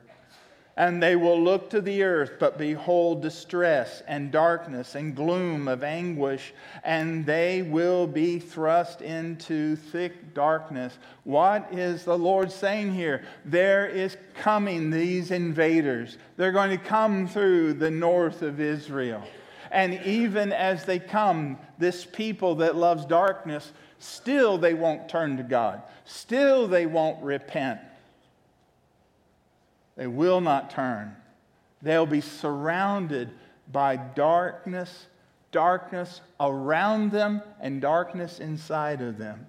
and 0.78 1.02
they 1.02 1.16
will 1.16 1.42
look 1.42 1.68
to 1.70 1.80
the 1.80 2.04
earth, 2.04 2.35
but 2.38 2.56
behold 2.56 3.20
distress 3.20 4.00
and 4.06 4.30
darkness 4.30 4.94
and 4.94 5.16
gloom 5.16 5.66
of 5.66 5.82
anguish, 5.82 6.54
and 6.85 7.26
they 7.26 7.62
will 7.62 8.06
be 8.06 8.38
thrust 8.38 9.02
into 9.02 9.75
thick 9.75 10.35
darkness. 10.35 10.97
What 11.25 11.66
is 11.73 12.04
the 12.04 12.16
Lord 12.16 12.52
saying 12.52 12.94
here? 12.94 13.25
There 13.44 13.88
is 13.88 14.16
coming 14.35 14.88
these 14.88 15.32
invaders. 15.32 16.16
They're 16.37 16.52
going 16.52 16.70
to 16.70 16.85
come 16.85 17.26
through 17.26 17.75
the 17.75 17.90
north 17.90 18.42
of 18.42 18.61
Israel. 18.61 19.25
And 19.73 20.00
even 20.04 20.52
as 20.52 20.85
they 20.85 21.00
come, 21.00 21.58
this 21.78 22.04
people 22.04 22.54
that 22.54 22.76
loves 22.76 23.04
darkness, 23.04 23.73
still 23.99 24.58
they 24.58 24.75
won't 24.75 25.08
turn 25.08 25.38
to 25.38 25.42
God. 25.42 25.82
Still 26.04 26.68
they 26.68 26.87
won't 26.87 27.20
repent. 27.20 27.80
They 29.99 30.07
will 30.07 30.40
not 30.40 30.71
turn. 30.71 31.14
They'll 31.83 32.07
be 32.07 32.21
surrounded 32.21 33.31
by 33.71 33.97
darkness, 33.97 35.07
darkness 35.50 36.21
around 36.38 37.11
them, 37.11 37.43
and 37.61 37.81
darkness 37.81 38.38
inside 38.38 39.02
of 39.02 39.19
them. 39.19 39.45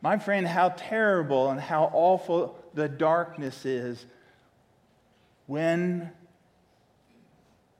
My 0.00 0.16
friend, 0.16 0.48
how 0.48 0.70
terrible 0.70 1.50
and 1.50 1.60
how 1.60 1.90
awful 1.92 2.58
the 2.72 2.88
darkness 2.88 3.66
is 3.66 4.06
when 5.46 6.10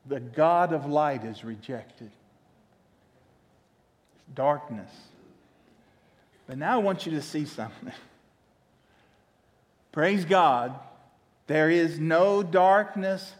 the 0.06 0.20
God 0.20 0.74
of 0.74 0.84
light 0.86 1.24
is 1.24 1.44
rejected. 1.44 2.10
darkness. 4.34 4.90
But 6.46 6.58
now 6.58 6.74
I 6.74 6.82
want 6.82 7.06
you 7.06 7.12
to 7.12 7.22
see 7.22 7.46
something. 7.46 7.92
Praise 9.92 10.24
God, 10.24 10.78
there 11.46 11.70
is 11.70 11.98
no 11.98 12.42
darkness 12.42 13.32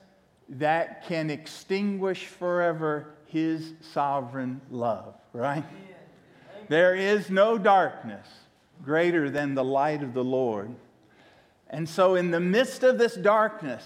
that 0.49 1.05
can 1.07 1.31
extinguish 1.31 2.27
forever 2.27 3.15
his 3.27 3.75
sovereign 3.93 4.61
love, 4.71 5.15
right? 5.33 5.65
There 6.69 6.95
is 6.95 7.31
no 7.31 7.59
darkness 7.59 8.27
greater 8.83 9.31
than 9.31 9.55
the 9.55 9.65
light 9.65 10.03
of 10.03 10.15
the 10.15 10.25
Lord. 10.25 10.75
And 11.71 11.89
so, 11.89 12.15
in 12.15 12.31
the 12.31 12.41
midst 12.41 12.83
of 12.83 12.99
this 12.99 13.15
darkness, 13.15 13.85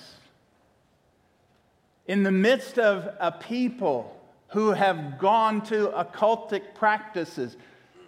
in 2.06 2.22
the 2.22 2.32
midst 2.32 2.78
of 2.78 3.12
a 3.18 3.32
people 3.32 4.20
who 4.48 4.72
have 4.72 5.18
gone 5.18 5.62
to 5.62 5.88
occultic 5.88 6.74
practices, 6.74 7.56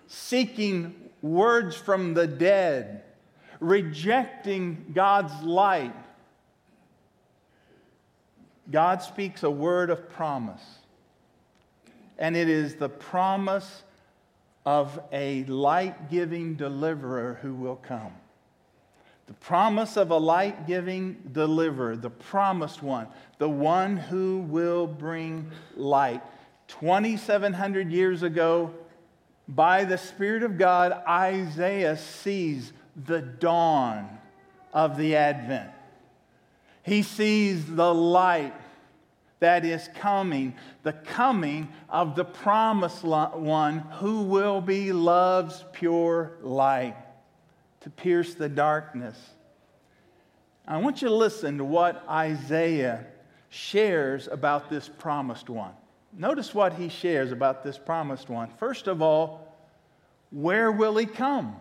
seeking 0.07 0.95
words 1.23 1.75
from 1.75 2.15
the 2.15 2.27
dead, 2.27 3.03
rejecting 3.69 4.93
God's 4.95 5.43
light, 5.43 5.95
God 8.71 9.03
speaks 9.03 9.43
a 9.43 9.51
word 9.51 9.91
of 9.91 10.09
promise. 10.11 10.63
And 12.19 12.37
it 12.37 12.49
is 12.49 12.77
the 12.77 12.89
promise 12.89 13.83
of 14.65 14.99
a 15.13 15.45
light 15.45 16.11
giving 16.11 16.55
deliverer 16.55 17.39
who 17.43 17.55
will 17.55 17.77
come. 17.77 18.13
The 19.27 19.35
promise 19.35 19.97
of 19.97 20.11
a 20.11 20.17
light 20.17 20.67
giving 20.67 21.17
deliverer, 21.33 21.97
the 21.97 22.11
promised 22.11 22.83
one, 22.83 23.09
the 23.39 23.49
one 23.49 23.97
who 23.97 24.41
will 24.49 24.87
bring 24.87 25.51
light. 25.77 26.23
2,700 26.69 27.91
years 27.91 28.23
ago, 28.23 28.73
by 29.49 29.85
the 29.85 29.99
Spirit 29.99 30.43
of 30.43 30.57
God, 30.57 30.93
Isaiah 31.07 31.97
sees 31.97 32.73
the 33.07 33.21
dawn 33.21 34.19
of 34.73 34.97
the 34.97 35.17
Advent. 35.17 35.71
He 36.83 37.03
sees 37.03 37.65
the 37.67 37.95
light 37.95 38.55
that 39.41 39.65
is 39.65 39.89
coming, 39.97 40.55
the 40.83 40.93
coming 40.93 41.69
of 41.89 42.15
the 42.17 42.25
promised 42.25 43.05
one 43.05 43.79
who 43.99 44.23
will 44.23 44.61
be 44.61 44.93
love's 44.93 45.65
pure 45.73 46.33
light 46.43 46.97
to 47.81 47.91
pierce 47.91 48.35
the 48.35 48.49
darkness. 48.49 49.19
I 50.67 50.79
want 50.79 51.03
you 51.03 51.09
to 51.09 51.15
listen 51.15 51.59
to 51.59 51.65
what 51.65 52.03
Isaiah 52.09 53.05
shares 53.51 54.29
about 54.29 54.71
this 54.71 54.89
promised 54.89 55.51
one. 55.51 55.73
Notice 56.17 56.55
what 56.55 56.75
he 56.75 56.89
shares 56.89 57.33
about 57.33 57.63
this 57.63 57.77
promised 57.77 58.31
one. 58.31 58.49
First 58.59 58.87
of 58.87 59.03
all, 59.03 59.55
where 60.31 60.73
will 60.73 60.97
he 60.97 61.07
come? 61.07 61.57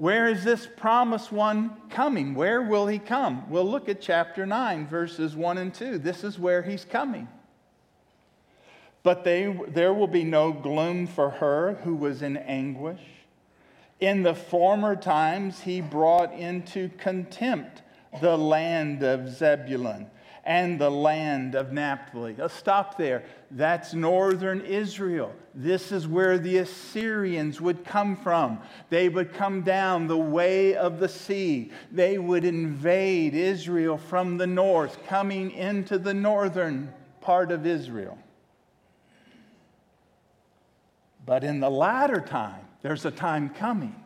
Where 0.00 0.28
is 0.30 0.44
this 0.44 0.66
promised 0.78 1.30
one 1.30 1.76
coming? 1.90 2.34
Where 2.34 2.62
will 2.62 2.86
he 2.86 2.98
come? 2.98 3.50
We'll 3.50 3.70
look 3.70 3.86
at 3.86 4.00
chapter 4.00 4.46
9, 4.46 4.86
verses 4.86 5.36
1 5.36 5.58
and 5.58 5.74
2. 5.74 5.98
This 5.98 6.24
is 6.24 6.38
where 6.38 6.62
he's 6.62 6.86
coming. 6.86 7.28
But 9.02 9.24
they, 9.24 9.54
there 9.68 9.92
will 9.92 10.06
be 10.06 10.24
no 10.24 10.54
gloom 10.54 11.06
for 11.06 11.28
her 11.28 11.74
who 11.84 11.94
was 11.94 12.22
in 12.22 12.38
anguish. 12.38 13.02
In 14.00 14.22
the 14.22 14.34
former 14.34 14.96
times, 14.96 15.60
he 15.60 15.82
brought 15.82 16.32
into 16.32 16.88
contempt 16.96 17.82
the 18.22 18.38
land 18.38 19.02
of 19.02 19.28
Zebulun 19.28 20.06
and 20.44 20.78
the 20.78 20.90
land 20.90 21.54
of 21.54 21.72
Naphtali. 21.72 22.34
Let's 22.36 22.54
stop 22.54 22.96
there. 22.96 23.24
That's 23.50 23.94
northern 23.94 24.60
Israel. 24.62 25.32
This 25.54 25.92
is 25.92 26.06
where 26.06 26.38
the 26.38 26.58
Assyrians 26.58 27.60
would 27.60 27.84
come 27.84 28.16
from. 28.16 28.60
They 28.88 29.08
would 29.08 29.34
come 29.34 29.62
down 29.62 30.06
the 30.06 30.16
way 30.16 30.74
of 30.74 30.98
the 31.00 31.08
sea. 31.08 31.72
They 31.92 32.18
would 32.18 32.44
invade 32.44 33.34
Israel 33.34 33.98
from 33.98 34.38
the 34.38 34.46
north, 34.46 35.04
coming 35.06 35.50
into 35.50 35.98
the 35.98 36.14
northern 36.14 36.92
part 37.20 37.52
of 37.52 37.66
Israel. 37.66 38.18
But 41.26 41.44
in 41.44 41.60
the 41.60 41.70
latter 41.70 42.20
time, 42.20 42.66
there's 42.82 43.04
a 43.04 43.10
time 43.10 43.50
coming 43.50 43.99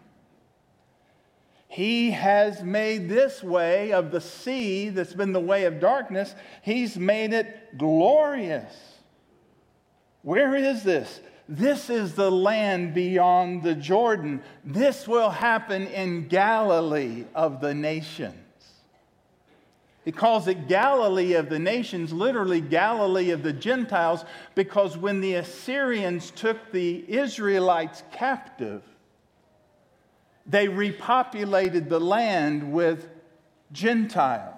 he 1.74 2.12
has 2.12 2.62
made 2.62 3.08
this 3.08 3.42
way 3.42 3.92
of 3.92 4.12
the 4.12 4.20
sea 4.20 4.90
that's 4.90 5.12
been 5.12 5.32
the 5.32 5.40
way 5.40 5.64
of 5.64 5.80
darkness, 5.80 6.32
He's 6.62 6.96
made 6.96 7.32
it 7.32 7.76
glorious. 7.76 8.72
Where 10.22 10.54
is 10.54 10.84
this? 10.84 11.20
This 11.48 11.90
is 11.90 12.14
the 12.14 12.30
land 12.30 12.94
beyond 12.94 13.64
the 13.64 13.74
Jordan. 13.74 14.40
This 14.64 15.08
will 15.08 15.30
happen 15.30 15.88
in 15.88 16.28
Galilee 16.28 17.24
of 17.34 17.60
the 17.60 17.74
nations. 17.74 18.36
He 20.04 20.12
calls 20.12 20.46
it 20.46 20.68
Galilee 20.68 21.32
of 21.32 21.48
the 21.48 21.58
nations, 21.58 22.12
literally 22.12 22.60
Galilee 22.60 23.30
of 23.30 23.42
the 23.42 23.52
Gentiles, 23.52 24.24
because 24.54 24.96
when 24.96 25.20
the 25.20 25.34
Assyrians 25.34 26.30
took 26.30 26.70
the 26.70 27.04
Israelites 27.08 28.04
captive, 28.12 28.84
they 30.46 30.66
repopulated 30.66 31.88
the 31.88 32.00
land 32.00 32.72
with 32.72 33.08
Gentiles. 33.72 34.54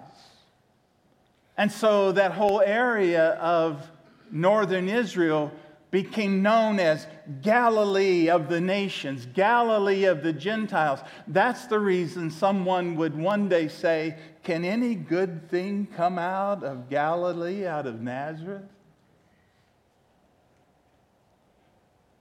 And 1.57 1.71
so 1.71 2.11
that 2.11 2.33
whole 2.33 2.61
area 2.61 3.31
of 3.35 3.89
northern 4.31 4.89
Israel 4.89 5.51
became 5.89 6.41
known 6.41 6.79
as 6.79 7.07
Galilee 7.41 8.29
of 8.29 8.49
the 8.49 8.59
nations, 8.59 9.25
Galilee 9.25 10.03
of 10.03 10.21
the 10.21 10.33
Gentiles. 10.33 10.99
That's 11.27 11.65
the 11.67 11.79
reason 11.79 12.29
someone 12.29 12.95
would 12.97 13.17
one 13.17 13.47
day 13.47 13.69
say, 13.69 14.17
Can 14.43 14.65
any 14.65 14.95
good 14.95 15.49
thing 15.49 15.87
come 15.95 16.19
out 16.19 16.63
of 16.63 16.89
Galilee, 16.89 17.65
out 17.65 17.87
of 17.87 18.01
Nazareth? 18.01 18.63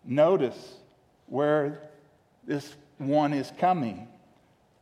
Notice 0.05 0.77
where 1.27 1.91
this 2.47 2.77
one 2.99 3.33
is 3.33 3.53
coming. 3.59 4.09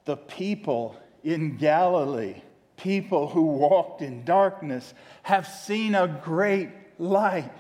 The 0.05 0.17
people 0.17 0.97
in 1.23 1.57
Galilee, 1.57 2.43
people 2.77 3.29
who 3.29 3.43
walked 3.43 4.03
in 4.03 4.25
darkness, 4.25 4.95
have 5.23 5.47
seen 5.47 5.95
a 5.95 6.21
great 6.23 6.71
light. 6.99 7.53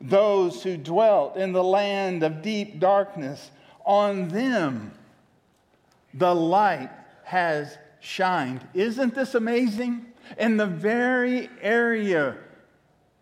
Those 0.00 0.62
who 0.62 0.76
dwelt 0.76 1.36
in 1.36 1.52
the 1.52 1.64
land 1.64 2.22
of 2.22 2.42
deep 2.42 2.78
darkness, 2.78 3.50
on 3.84 4.28
them 4.28 4.92
the 6.14 6.34
light 6.34 6.90
has 7.24 7.76
shined. 8.00 8.66
Isn't 8.74 9.14
this 9.14 9.34
amazing? 9.34 10.06
In 10.38 10.56
the 10.56 10.66
very 10.66 11.48
area 11.60 12.36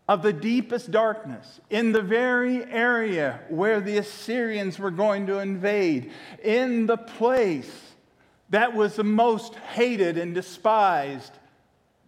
of 0.09 0.23
the 0.23 0.33
deepest 0.33 0.91
darkness, 0.91 1.61
in 1.69 1.93
the 1.93 2.01
very 2.01 2.65
area 2.65 3.41
where 3.51 3.81
the 3.81 3.99
Assyrians 3.99 4.79
were 4.79 4.91
going 4.91 5.27
to 5.27 5.39
invade, 5.39 6.11
in 6.43 6.87
the 6.87 6.97
place 6.97 7.71
that 8.51 8.75
was 8.75 8.97
the 8.97 9.05
most 9.05 9.55
hated 9.55 10.17
and 10.17 10.35
despised 10.35 11.33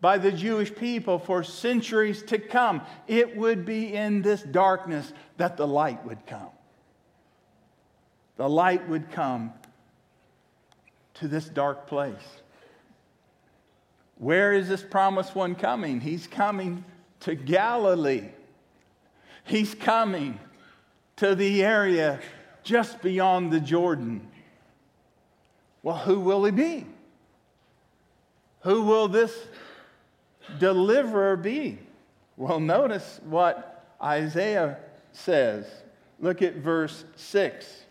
by 0.00 0.16
the 0.16 0.32
Jewish 0.32 0.74
people 0.74 1.18
for 1.18 1.44
centuries 1.44 2.22
to 2.22 2.38
come. 2.38 2.80
It 3.06 3.36
would 3.36 3.66
be 3.66 3.92
in 3.92 4.22
this 4.22 4.42
darkness 4.42 5.12
that 5.36 5.58
the 5.58 5.66
light 5.66 6.02
would 6.06 6.26
come. 6.26 6.48
The 8.38 8.48
light 8.48 8.88
would 8.88 9.10
come 9.10 9.52
to 11.14 11.28
this 11.28 11.44
dark 11.44 11.86
place. 11.86 12.16
Where 14.16 14.54
is 14.54 14.68
this 14.68 14.82
promised 14.82 15.34
one 15.34 15.54
coming? 15.54 16.00
He's 16.00 16.26
coming 16.26 16.82
to 17.20 17.34
Galilee. 17.34 18.28
He's 19.44 19.74
coming 19.74 20.38
to 21.16 21.34
the 21.34 21.62
area 21.62 22.20
just 22.62 23.02
beyond 23.02 23.52
the 23.52 23.60
Jordan. 23.60 24.26
Well, 25.82 25.96
who 25.96 26.20
will 26.20 26.44
he 26.44 26.50
be? 26.50 26.86
Who 28.62 28.82
will 28.82 29.08
this 29.08 29.34
deliverer 30.58 31.36
be? 31.36 31.78
Well, 32.36 32.60
notice 32.60 33.20
what 33.24 33.84
Isaiah 34.02 34.78
says. 35.12 35.66
Look 36.18 36.42
at 36.42 36.56
verse 36.56 37.04
6. 37.16 37.84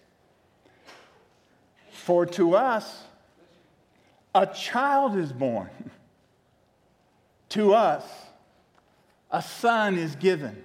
For 1.91 2.25
to 2.27 2.55
us 2.55 3.03
a 4.33 4.45
child 4.45 5.17
is 5.17 5.31
born. 5.31 5.69
to 7.49 7.73
us 7.73 8.03
a 9.31 9.41
son 9.41 9.97
is 9.97 10.15
given. 10.15 10.61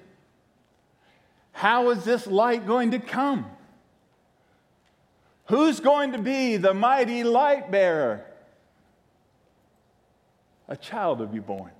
How 1.53 1.90
is 1.90 2.05
this 2.05 2.27
light 2.27 2.66
going 2.66 2.92
to 2.92 2.98
come? 2.98 3.46
Who's 5.46 5.81
going 5.81 6.12
to 6.12 6.18
be 6.18 6.57
the 6.57 6.74
mighty 6.74 7.22
light 7.22 7.70
bearer? 7.70 8.24
A 10.68 10.77
child 10.77 11.18
will 11.18 11.27
be 11.27 11.40
born. 11.40 11.70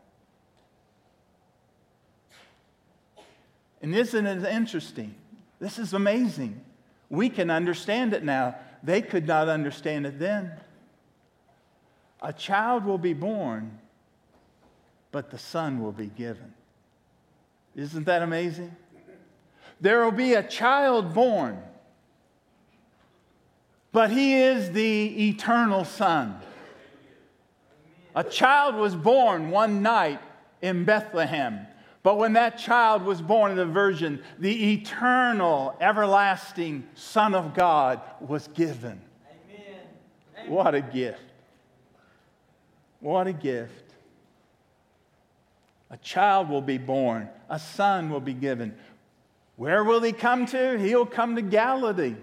And 3.81 3.95
isn't 3.95 4.27
it 4.27 4.45
interesting 4.45 5.15
This 5.61 5.79
is 5.79 5.93
amazing. 5.93 6.61
We 7.11 7.29
can 7.29 7.51
understand 7.51 8.13
it 8.13 8.25
now. 8.25 8.57
They 8.83 9.03
could 9.03 9.27
not 9.27 9.49
understand 9.49 10.07
it 10.07 10.19
then. 10.19 10.53
A 12.21 12.33
child 12.33 12.85
will 12.85 12.99
be 12.99 13.13
born, 13.13 13.79
but 15.13 15.31
the 15.31 15.39
son 15.39 15.83
will 15.83 15.93
be 15.93 16.07
given. 16.07 16.53
Isn't 17.77 18.05
that 18.07 18.23
amazing? 18.23 18.75
There 19.81 20.05
will 20.05 20.13
be 20.13 20.35
a 20.35 20.43
child 20.43 21.13
born, 21.13 21.61
but 23.93 24.11
he 24.11 24.35
is 24.35 24.71
the 24.73 25.29
eternal 25.29 25.85
son. 25.85 26.41
A 28.15 28.25
child 28.25 28.77
was 28.77 28.95
born 28.95 29.51
one 29.51 29.83
night 29.83 30.21
in 30.63 30.85
Bethlehem. 30.85 31.67
But 32.05 32.19
when 32.19 32.35
that 32.35 32.59
child 32.59 33.03
was 33.03 33.23
born 33.23 33.51
in 33.51 33.57
the 33.57 33.65
virgin, 33.65 34.23
the 34.39 34.75
eternal, 34.75 35.75
everlasting 35.81 36.87
Son 36.95 37.35
of 37.35 37.55
God 37.55 38.01
was 38.21 38.47
given. 38.49 39.01
Amen. 40.37 40.51
What 40.51 40.75
a 40.75 40.83
gift. 40.83 41.21
What 43.01 43.27
a 43.27 43.33
gift. 43.33 43.84
A 45.95 45.97
child 45.99 46.49
will 46.49 46.61
be 46.61 46.77
born, 46.77 47.29
a 47.49 47.57
son 47.57 48.11
will 48.11 48.19
be 48.19 48.35
given. 48.35 48.75
Where 49.55 49.85
will 49.85 50.03
he 50.03 50.11
come 50.11 50.45
to? 50.47 50.77
He'll 50.77 51.07
come 51.07 51.37
to 51.37 51.43
Galilee. 51.43 52.17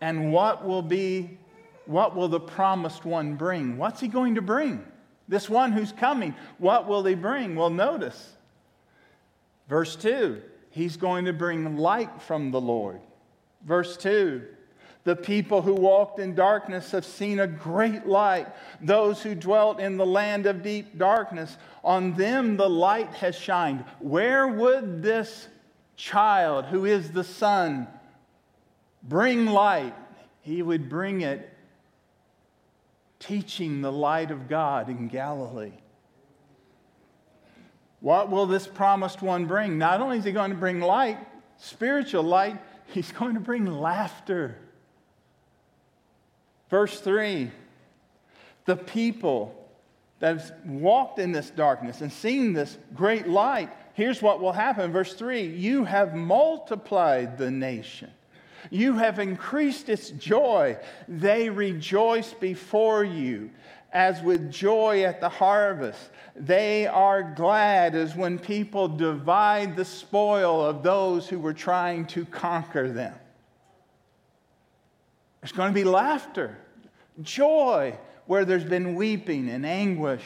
And 0.00 0.32
what 0.32 0.66
will 0.66 0.82
be 0.82 1.38
what 1.86 2.16
will 2.16 2.26
the 2.26 2.40
promised 2.40 3.04
one 3.04 3.36
bring? 3.36 3.76
What's 3.78 4.00
he 4.00 4.08
going 4.08 4.34
to 4.34 4.42
bring? 4.42 4.84
This 5.28 5.48
one 5.48 5.70
who's 5.70 5.92
coming, 5.92 6.34
what 6.58 6.88
will 6.88 7.04
he 7.04 7.14
bring? 7.14 7.54
Well, 7.54 7.70
notice 7.70 8.32
verse 9.68 9.94
2 9.94 10.42
he's 10.70 10.96
going 10.96 11.26
to 11.26 11.32
bring 11.32 11.76
light 11.76 12.20
from 12.20 12.50
the 12.50 12.60
Lord. 12.60 13.00
Verse 13.64 13.96
2 13.96 14.42
the 15.04 15.16
people 15.16 15.62
who 15.62 15.74
walked 15.74 16.18
in 16.18 16.34
darkness 16.34 16.90
have 16.90 17.06
seen 17.06 17.40
a 17.40 17.46
great 17.46 18.06
light. 18.06 18.46
Those 18.80 19.22
who 19.22 19.34
dwelt 19.34 19.80
in 19.80 19.96
the 19.96 20.06
land 20.06 20.46
of 20.46 20.62
deep 20.62 20.98
darkness, 20.98 21.56
on 21.82 22.14
them 22.14 22.56
the 22.56 22.68
light 22.68 23.12
has 23.14 23.34
shined. 23.34 23.84
Where 23.98 24.46
would 24.46 25.02
this 25.02 25.48
child, 25.96 26.66
who 26.66 26.84
is 26.84 27.12
the 27.12 27.24
Son, 27.24 27.88
bring 29.02 29.46
light? 29.46 29.94
He 30.42 30.62
would 30.62 30.88
bring 30.88 31.22
it 31.22 31.50
teaching 33.18 33.80
the 33.80 33.92
light 33.92 34.30
of 34.30 34.48
God 34.48 34.88
in 34.88 35.08
Galilee. 35.08 35.72
What 38.00 38.30
will 38.30 38.46
this 38.46 38.66
promised 38.66 39.22
one 39.22 39.46
bring? 39.46 39.78
Not 39.78 40.00
only 40.00 40.18
is 40.18 40.24
he 40.24 40.32
going 40.32 40.50
to 40.50 40.56
bring 40.56 40.80
light, 40.80 41.18
spiritual 41.58 42.22
light, 42.22 42.58
he's 42.86 43.12
going 43.12 43.34
to 43.34 43.40
bring 43.40 43.66
laughter. 43.66 44.56
Verse 46.70 47.00
3 47.00 47.50
The 48.64 48.76
people 48.76 49.54
that 50.20 50.38
have 50.38 50.52
walked 50.64 51.18
in 51.18 51.32
this 51.32 51.50
darkness 51.50 52.00
and 52.00 52.12
seen 52.12 52.52
this 52.52 52.78
great 52.94 53.28
light, 53.28 53.70
here's 53.94 54.22
what 54.22 54.40
will 54.40 54.52
happen. 54.52 54.92
Verse 54.92 55.14
3 55.14 55.42
You 55.42 55.84
have 55.84 56.14
multiplied 56.14 57.36
the 57.36 57.50
nation. 57.50 58.10
You 58.70 58.98
have 58.98 59.18
increased 59.18 59.88
its 59.88 60.10
joy. 60.10 60.76
They 61.08 61.48
rejoice 61.48 62.34
before 62.34 63.04
you 63.04 63.50
as 63.92 64.22
with 64.22 64.52
joy 64.52 65.04
at 65.04 65.20
the 65.20 65.28
harvest. 65.28 66.10
They 66.36 66.86
are 66.86 67.22
glad 67.34 67.94
as 67.94 68.14
when 68.14 68.38
people 68.38 68.86
divide 68.86 69.76
the 69.76 69.84
spoil 69.84 70.64
of 70.64 70.82
those 70.82 71.28
who 71.28 71.40
were 71.40 71.54
trying 71.54 72.06
to 72.08 72.24
conquer 72.26 72.90
them. 72.90 73.14
There's 75.40 75.52
going 75.52 75.70
to 75.70 75.74
be 75.74 75.84
laughter, 75.84 76.56
joy 77.22 77.96
where 78.26 78.44
there's 78.44 78.64
been 78.64 78.94
weeping 78.94 79.48
and 79.48 79.64
anguish. 79.64 80.24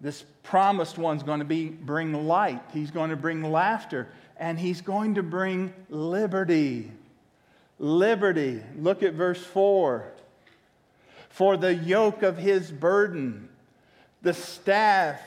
This 0.00 0.24
promised 0.42 0.98
one's 0.98 1.22
going 1.22 1.38
to 1.38 1.46
be 1.46 1.68
bring 1.68 2.26
light. 2.26 2.62
He's 2.72 2.90
going 2.90 3.10
to 3.10 3.16
bring 3.16 3.42
laughter 3.42 4.08
and 4.36 4.58
he's 4.58 4.80
going 4.82 5.14
to 5.14 5.22
bring 5.22 5.72
liberty. 5.88 6.92
Liberty. 7.78 8.62
Look 8.78 9.02
at 9.02 9.14
verse 9.14 9.42
4. 9.42 10.12
For 11.28 11.56
the 11.56 11.74
yoke 11.74 12.22
of 12.22 12.36
his 12.36 12.70
burden, 12.70 13.48
the 14.22 14.34
staff 14.34 15.20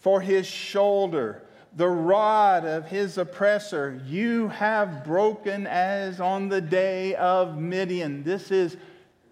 for 0.00 0.20
his 0.20 0.46
shoulder, 0.46 1.42
the 1.76 1.88
rod 1.88 2.64
of 2.64 2.86
his 2.86 3.18
oppressor, 3.18 4.00
you 4.06 4.48
have 4.48 5.04
broken 5.04 5.66
as 5.66 6.20
on 6.20 6.48
the 6.48 6.60
day 6.60 7.14
of 7.16 7.58
Midian. 7.58 8.22
This 8.22 8.50
is, 8.50 8.78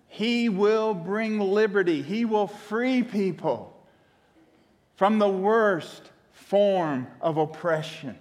he 0.08 0.50
will 0.50 0.92
bring 0.92 1.40
liberty, 1.40 2.02
he 2.02 2.26
will 2.26 2.46
free 2.46 3.02
people 3.02 3.74
from 4.96 5.18
the 5.18 5.28
worst 5.28 6.10
form 6.32 7.06
of 7.22 7.38
oppression. 7.38 8.18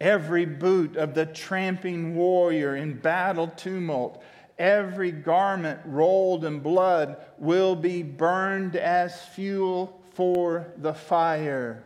Every 0.00 0.46
boot 0.46 0.96
of 0.96 1.14
the 1.14 1.26
tramping 1.26 2.16
warrior 2.16 2.76
in 2.76 2.98
battle 2.98 3.48
tumult, 3.48 4.22
every 4.58 5.12
garment 5.12 5.80
rolled 5.84 6.46
in 6.46 6.60
blood 6.60 7.18
will 7.38 7.76
be 7.76 8.02
burned 8.02 8.76
as 8.76 9.20
fuel 9.20 9.95
for 10.16 10.66
the 10.78 10.94
fire. 10.94 11.84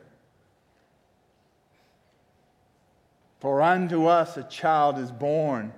For 3.40 3.60
unto 3.60 4.06
us 4.06 4.36
a 4.36 4.44
child 4.44 4.98
is 4.98 5.10
born, 5.10 5.72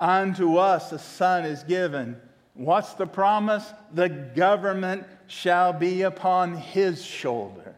unto 0.00 0.56
us 0.56 0.90
a 0.90 0.98
son 0.98 1.44
is 1.44 1.62
given. 1.64 2.16
What's 2.54 2.94
the 2.94 3.06
promise? 3.06 3.74
The 3.92 4.08
government 4.08 5.04
shall 5.26 5.74
be 5.74 6.02
upon 6.02 6.56
his 6.56 7.04
shoulder. 7.04 7.74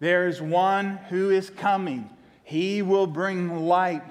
There's 0.00 0.40
one 0.40 0.96
who 1.10 1.28
is 1.28 1.50
coming. 1.50 2.08
He 2.44 2.80
will 2.80 3.06
bring 3.06 3.66
light 3.66 4.04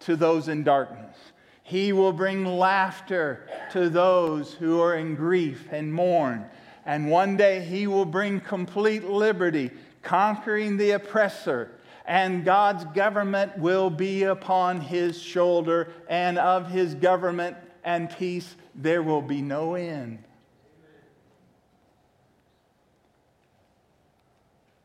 to 0.00 0.16
those 0.16 0.48
in 0.48 0.64
darkness. 0.64 1.16
He 1.62 1.92
will 1.92 2.12
bring 2.12 2.46
laughter 2.46 3.46
to 3.72 3.90
those 3.90 4.54
who 4.54 4.80
are 4.80 4.96
in 4.96 5.14
grief 5.14 5.68
and 5.70 5.92
mourn. 5.92 6.46
And 6.84 7.10
one 7.10 7.36
day 7.36 7.60
he 7.60 7.86
will 7.86 8.04
bring 8.04 8.40
complete 8.40 9.04
liberty, 9.04 9.70
conquering 10.02 10.76
the 10.76 10.92
oppressor. 10.92 11.70
And 12.04 12.44
God's 12.44 12.84
government 12.86 13.58
will 13.58 13.88
be 13.88 14.24
upon 14.24 14.80
his 14.80 15.20
shoulder, 15.20 15.92
and 16.08 16.38
of 16.38 16.68
his 16.70 16.94
government 16.94 17.56
and 17.84 18.10
peace 18.10 18.56
there 18.74 19.02
will 19.02 19.22
be 19.22 19.42
no 19.42 19.74
end. 19.74 20.22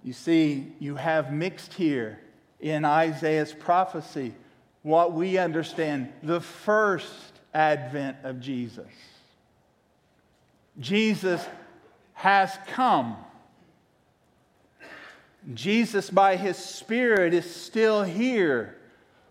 You 0.03 0.13
see, 0.13 0.71
you 0.79 0.95
have 0.95 1.33
mixed 1.33 1.73
here 1.73 2.19
in 2.60 2.86
Isaiah's 2.86 3.53
prophecy 3.53 4.33
what 4.83 5.12
we 5.12 5.38
understand 5.38 6.13
the 6.23 6.39
first 6.39 7.12
advent 7.53 8.17
of 8.23 8.39
Jesus. 8.39 8.88
Jesus 10.79 11.45
has 12.17 12.58
come. 12.65 13.15
Jesus, 15.53 16.10
by 16.10 16.36
his 16.36 16.58
Spirit, 16.58 17.32
is 17.36 17.49
still 17.49 18.01
here. 18.03 18.75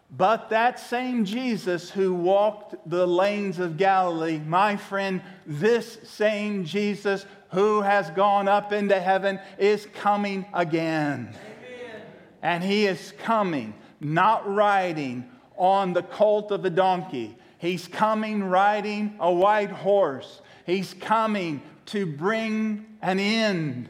But 0.08 0.50
that 0.50 0.78
same 0.78 1.24
Jesus 1.24 1.90
who 1.90 2.14
walked 2.14 2.76
the 2.88 3.04
lanes 3.04 3.58
of 3.58 3.76
Galilee, 3.76 4.38
my 4.38 4.76
friend, 4.76 5.20
this 5.44 5.98
same 6.04 6.64
Jesus 6.64 7.26
who 7.50 7.80
has 7.80 8.08
gone 8.10 8.46
up 8.46 8.72
into 8.72 9.00
heaven 9.00 9.40
is 9.58 9.88
coming 9.94 10.46
again. 10.54 11.30
Amen. 11.30 12.02
And 12.40 12.62
he 12.62 12.86
is 12.86 13.12
coming, 13.18 13.74
not 13.98 14.48
riding 14.48 15.28
on 15.56 15.92
the 15.92 16.04
colt 16.04 16.52
of 16.52 16.64
a 16.64 16.70
donkey. 16.70 17.36
He's 17.58 17.88
coming 17.88 18.44
riding 18.44 19.16
a 19.18 19.32
white 19.32 19.70
horse. 19.70 20.40
He's 20.66 20.94
coming 20.94 21.62
to 21.86 22.06
bring 22.06 22.86
an 23.02 23.18
end 23.18 23.88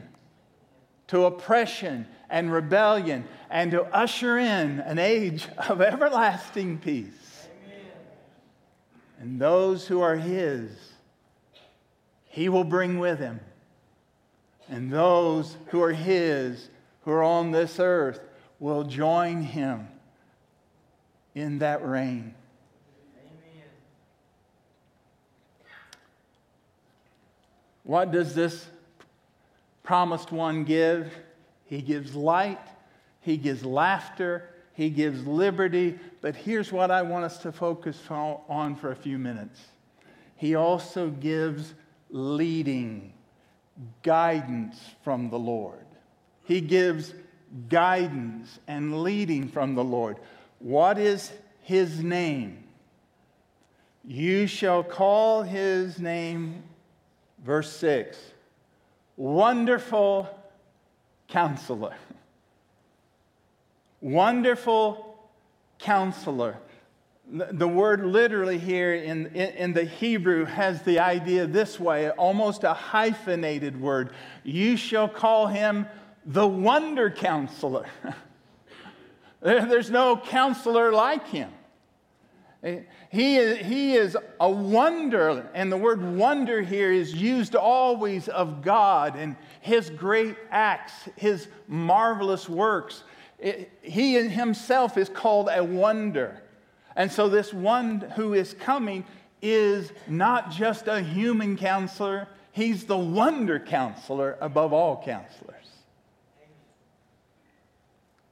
to 1.07 1.25
oppression 1.25 2.05
and 2.29 2.51
rebellion 2.51 3.25
and 3.49 3.71
to 3.71 3.83
usher 3.83 4.37
in 4.37 4.79
an 4.81 4.99
age 4.99 5.47
of 5.69 5.81
everlasting 5.81 6.77
peace. 6.77 7.47
Amen. 7.65 7.85
And 9.19 9.41
those 9.41 9.87
who 9.87 10.01
are 10.01 10.15
His, 10.15 10.69
He 12.25 12.49
will 12.49 12.65
bring 12.65 12.99
with 12.99 13.19
Him. 13.19 13.39
And 14.69 14.91
those 14.91 15.55
who 15.67 15.81
are 15.81 15.93
His, 15.93 16.69
who 17.03 17.11
are 17.11 17.23
on 17.23 17.51
this 17.51 17.79
earth, 17.79 18.19
will 18.59 18.83
join 18.83 19.41
Him 19.41 19.87
in 21.33 21.59
that 21.59 21.85
reign. 21.85 22.33
What 27.87 28.11
does 28.11 28.35
this 28.35 28.67
promised 29.81 30.33
one 30.33 30.65
give? 30.65 31.09
He 31.63 31.81
gives 31.81 32.13
light, 32.13 32.59
He 33.21 33.37
gives 33.37 33.63
laughter, 33.63 34.49
He 34.73 34.89
gives 34.89 35.25
liberty. 35.25 35.97
But 36.19 36.35
here's 36.35 36.69
what 36.69 36.91
I 36.91 37.01
want 37.01 37.23
us 37.23 37.37
to 37.39 37.53
focus 37.53 37.97
on 38.09 38.75
for 38.75 38.91
a 38.91 38.95
few 38.95 39.17
minutes 39.17 39.61
He 40.35 40.53
also 40.53 41.09
gives 41.09 41.73
leading, 42.09 43.13
guidance 44.03 44.77
from 45.05 45.29
the 45.29 45.39
Lord. 45.39 45.85
He 46.43 46.59
gives 46.59 47.13
guidance 47.69 48.59
and 48.67 49.01
leading 49.01 49.47
from 49.47 49.75
the 49.75 49.83
Lord. 49.83 50.17
What 50.59 50.97
is 50.97 51.31
His 51.61 52.03
name? 52.03 52.65
You 54.03 54.45
shall 54.45 54.83
call 54.83 55.43
His 55.43 55.99
name, 55.99 56.63
verse 57.47 57.71
6, 57.77 58.17
Wonderful 59.15 60.27
Counselor. 61.29 61.95
Wonderful 64.01 65.17
Counselor. 65.79 66.57
The 67.31 67.67
word 67.67 68.05
literally 68.05 68.57
here 68.57 68.93
in, 68.93 69.27
in, 69.27 69.49
in, 69.55 69.73
the 69.73 69.85
Hebrew 69.85 70.45
has 70.45 70.81
the 70.83 70.99
idea 70.99 71.47
this 71.47 71.79
way, 71.79 72.09
almost 72.09 72.63
a 72.63 72.73
hyphenated 72.73 73.79
word. 73.79 74.11
You 74.43 74.77
shall 74.77 75.07
call 75.09 75.47
him 75.47 75.87
the 76.25 76.47
Wonder 76.47 77.09
Counselor. 77.09 77.85
There's 79.41 79.89
no 79.89 80.17
counselor 80.17 80.91
like 80.91 81.27
him. 81.27 81.51
He 82.63 83.37
is, 83.37 83.65
he 83.65 83.95
is 83.95 84.17
a 84.39 84.49
wonder, 84.49 85.47
and 85.53 85.71
the 85.71 85.77
word 85.77 86.03
wonder 86.03 86.61
here 86.61 86.91
is 86.91 87.13
used 87.13 87.55
always 87.55 88.27
of 88.27 88.63
God 88.63 89.15
and 89.15 89.35
his 89.61 89.89
great 89.91 90.35
acts, 90.49 91.07
his 91.15 91.47
marvelous 91.67 92.49
works. 92.49 93.03
It, 93.37 93.71
he 93.83 94.15
himself 94.15 94.97
is 94.97 95.07
called 95.07 95.49
a 95.51 95.63
wonder. 95.63 96.41
And 96.95 97.11
so, 97.11 97.29
this 97.29 97.53
one 97.53 97.99
who 98.15 98.33
is 98.33 98.55
coming 98.55 99.05
is 99.39 99.91
not 100.07 100.49
just 100.49 100.87
a 100.87 100.99
human 100.99 101.57
counselor, 101.57 102.27
he's 102.51 102.85
the 102.85 102.97
wonder 102.97 103.59
counselor 103.59 104.35
above 104.41 104.73
all 104.73 105.03
counselors. 105.03 105.53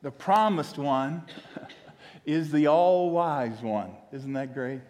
The 0.02 0.10
promised 0.10 0.80
one 0.80 1.24
is 2.26 2.52
the 2.52 2.68
all 2.68 3.12
wise 3.12 3.62
one. 3.62 3.92
Isn't 4.12 4.34
that 4.34 4.54
great? 4.54 4.82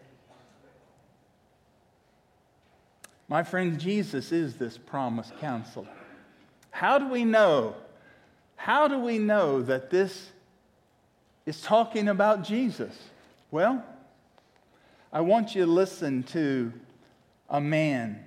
My 3.27 3.43
friend, 3.43 3.79
Jesus 3.79 4.31
is 4.31 4.55
this 4.55 4.77
promised 4.77 5.37
counselor. 5.39 5.87
How 6.71 6.99
do 6.99 7.07
we 7.07 7.25
know? 7.25 7.75
How 8.55 8.87
do 8.87 8.99
we 8.99 9.17
know 9.17 9.61
that 9.63 9.89
this 9.89 10.29
is 11.45 11.61
talking 11.61 12.07
about 12.07 12.43
Jesus? 12.43 12.97
Well, 13.51 13.83
I 15.11 15.21
want 15.21 15.55
you 15.55 15.65
to 15.65 15.71
listen 15.71 16.23
to 16.23 16.71
a 17.49 17.61
man 17.61 18.23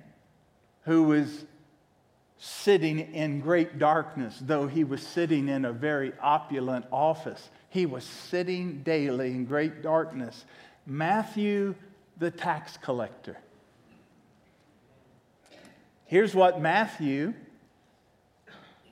who 0.83 1.03
was 1.03 1.45
sitting 2.39 2.99
in 3.13 3.41
great 3.41 3.77
darkness, 3.77 4.39
though 4.41 4.65
he 4.65 4.85
was 4.85 5.05
sitting 5.05 5.49
in 5.49 5.65
a 5.65 5.73
very 5.73 6.13
opulent 6.21 6.85
office. 6.91 7.49
He 7.69 7.85
was 7.85 8.05
sitting 8.05 8.81
daily 8.81 9.31
in 9.31 9.45
great 9.45 9.83
darkness. 9.83 10.45
Matthew, 10.85 11.75
the 12.17 12.31
tax 12.31 12.77
collector. 12.77 13.37
Here's 16.05 16.33
what 16.33 16.61
Matthew 16.61 17.33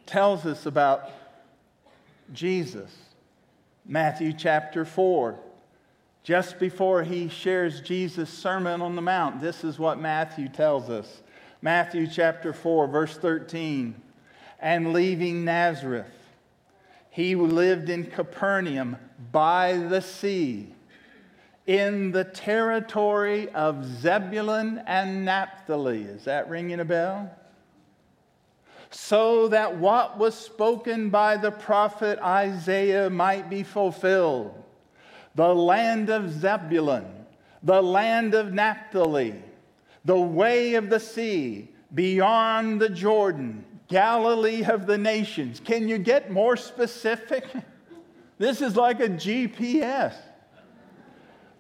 tells 0.06 0.46
us 0.46 0.66
about 0.66 1.10
Jesus. 2.34 2.94
Matthew 3.86 4.34
chapter 4.34 4.84
4. 4.84 5.40
Just 6.24 6.60
before 6.60 7.04
he 7.04 7.30
shares 7.30 7.80
Jesus' 7.80 8.30
Sermon 8.30 8.82
on 8.82 8.98
the 8.98 9.02
Mount, 9.02 9.40
this 9.40 9.64
is 9.64 9.80
what 9.80 9.98
Matthew 9.98 10.50
tells 10.50 10.90
us. 10.90 11.22
Matthew 11.62 12.08
chapter 12.08 12.54
4, 12.54 12.88
verse 12.88 13.18
13. 13.18 13.96
And 14.60 14.94
leaving 14.94 15.46
Nazareth, 15.46 16.06
he 17.10 17.36
lived 17.36 17.90
in 17.90 18.06
Capernaum 18.06 18.98
by 19.32 19.78
the 19.78 20.02
sea, 20.02 20.74
in 21.66 22.12
the 22.12 22.24
territory 22.24 23.50
of 23.50 23.86
Zebulun 23.86 24.82
and 24.86 25.26
Naphtali. 25.26 26.04
Is 26.04 26.26
that 26.26 26.50
ringing 26.50 26.80
a 26.80 26.86
bell? 26.86 27.32
So 28.90 29.50
that 29.50 29.78
what 29.78 30.18
was 30.18 30.34
spoken 30.34 31.10
by 31.10 31.38
the 31.38 31.52
prophet 31.52 32.20
Isaiah 32.20 33.10
might 33.10 33.50
be 33.50 33.64
fulfilled. 33.64 34.64
The 35.36 35.54
land 35.54 36.10
of 36.10 36.32
Zebulun, 36.32 37.26
the 37.62 37.82
land 37.82 38.34
of 38.34 38.54
Naphtali 38.54 39.36
the 40.08 40.18
way 40.18 40.76
of 40.76 40.90
the 40.90 41.02
sea, 41.02 41.68
beyond 41.94 42.80
the 42.82 42.88
Jordan, 42.88 43.66
Galilee 43.90 44.64
of 44.64 44.88
the 44.88 44.98
nations. 44.98 45.60
Can 45.60 45.90
you 45.90 45.98
get 45.98 46.32
more 46.32 46.58
specific? 46.58 47.46
This 48.40 48.62
is 48.62 48.76
like 48.76 49.00
a 49.00 49.10
GPS. 49.10 50.14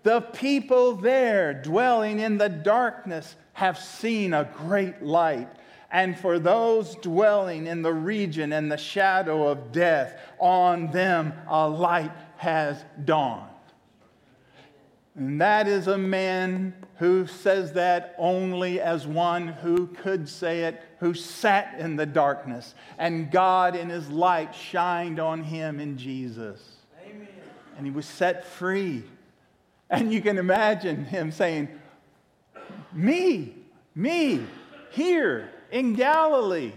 The 0.03 0.21
people 0.21 0.93
there 0.93 1.55
dwelling 1.55 2.19
in 2.19 2.37
the 2.37 2.49
darkness 2.49 3.35
have 3.53 3.79
seen 3.79 4.31
a 4.31 4.47
great 4.55 5.01
light. 5.01 5.49
And 5.89 6.15
for 6.15 6.37
those 6.37 6.93
dwelling 6.97 7.65
in 7.65 7.81
the 7.81 7.93
region 7.93 8.53
and 8.53 8.71
the 8.71 8.77
shadow 8.77 9.47
of 9.47 9.71
death, 9.71 10.21
on 10.37 10.91
them 10.91 11.33
a 11.47 11.67
light 11.67 12.11
has 12.35 12.77
dawned. 13.05 13.49
And 15.17 15.41
that 15.41 15.67
is 15.67 15.87
a 15.87 15.97
man 15.97 16.75
who 16.97 17.25
says 17.25 17.73
that 17.73 18.13
only 18.19 18.79
as 18.79 19.07
one 19.07 19.47
who 19.47 19.87
could 19.87 20.29
say 20.29 20.65
it, 20.65 20.79
who 20.99 21.15
sat 21.15 21.79
in 21.79 21.95
the 21.95 22.05
darkness, 22.05 22.75
and 22.99 23.31
God 23.31 23.75
in 23.75 23.89
his 23.89 24.09
light 24.09 24.53
shined 24.53 25.19
on 25.19 25.43
him 25.43 25.79
in 25.79 25.97
Jesus. 25.97 26.61
Amen. 27.03 27.27
And 27.77 27.87
he 27.87 27.91
was 27.91 28.05
set 28.05 28.45
free. 28.45 29.03
And 29.89 30.13
you 30.13 30.21
can 30.21 30.37
imagine 30.37 31.05
him 31.05 31.31
saying, 31.31 31.69
Me, 32.93 33.55
me, 33.95 34.45
here 34.91 35.49
in 35.71 35.93
Galilee. 35.93 36.73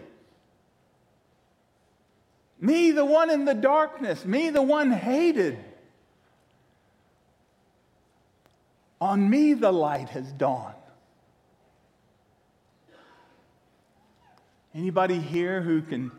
Me, 2.58 2.90
the 2.90 3.04
one 3.04 3.28
in 3.28 3.44
the 3.44 3.54
darkness. 3.54 4.24
Me, 4.24 4.48
the 4.48 4.62
one 4.62 4.92
hated. 4.92 5.58
On 9.00 9.30
me 9.30 9.54
the 9.54 9.72
light 9.72 10.10
has 10.10 10.30
dawned. 10.32 10.74
Anybody 14.74 15.18
here 15.18 15.62
who 15.62 15.82
can 15.82 16.12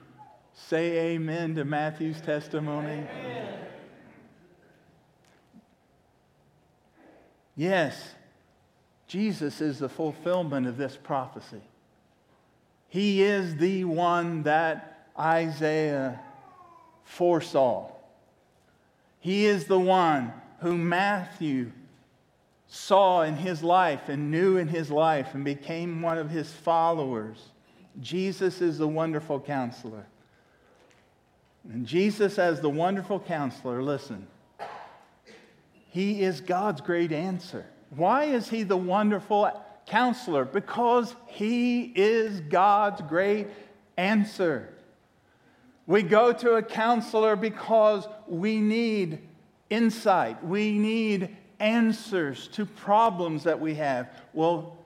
say 0.53 1.13
amen 1.13 1.55
to 1.55 1.63
Matthew's 1.63 2.19
testimony? 2.19 3.07
Amen. 3.07 3.57
Yes, 7.55 8.15
Jesus 9.07 9.61
is 9.61 9.79
the 9.79 9.89
fulfillment 9.89 10.67
of 10.67 10.77
this 10.77 10.97
prophecy. 10.97 11.61
He 12.87 13.21
is 13.21 13.55
the 13.57 13.85
one 13.85 14.43
that 14.43 15.07
Isaiah 15.17 16.19
foresaw. 17.03 17.91
He 19.19 19.45
is 19.45 19.65
the 19.65 19.79
one 19.79 20.33
whom 20.59 20.89
Matthew 20.89 21.71
saw 22.73 23.21
in 23.23 23.35
his 23.35 23.61
life 23.61 24.07
and 24.07 24.31
knew 24.31 24.55
in 24.55 24.69
his 24.69 24.89
life 24.89 25.33
and 25.33 25.43
became 25.43 26.01
one 26.01 26.17
of 26.17 26.29
his 26.29 26.49
followers. 26.49 27.49
Jesus 27.99 28.61
is 28.61 28.77
the 28.77 28.87
wonderful 28.87 29.41
counselor. 29.41 30.05
And 31.69 31.85
Jesus, 31.85 32.39
as 32.39 32.61
the 32.61 32.69
wonderful 32.69 33.19
counselor, 33.19 33.83
listen, 33.83 34.25
he 35.89 36.21
is 36.21 36.39
God's 36.39 36.79
great 36.79 37.11
answer. 37.11 37.65
Why 37.89 38.23
is 38.23 38.47
he 38.47 38.63
the 38.63 38.77
wonderful 38.77 39.51
counselor? 39.85 40.45
Because 40.45 41.13
he 41.27 41.91
is 41.93 42.39
God's 42.39 43.01
great 43.01 43.47
answer. 43.97 44.69
We 45.87 46.03
go 46.03 46.31
to 46.31 46.53
a 46.53 46.63
counselor 46.63 47.35
because 47.35 48.07
we 48.27 48.61
need 48.61 49.19
insight, 49.69 50.41
we 50.41 50.79
need 50.79 51.35
answers 51.61 52.47
to 52.49 52.65
problems 52.65 53.43
that 53.43 53.59
we 53.59 53.75
have. 53.75 54.09
Well, 54.33 54.77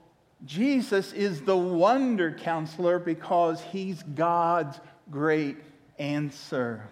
Jesus 0.44 1.12
is 1.12 1.40
the 1.40 1.56
wonder 1.56 2.32
counselor 2.32 2.98
because 2.98 3.60
he's 3.62 4.02
God's 4.02 4.78
great 5.10 5.56
answer. 5.98 6.88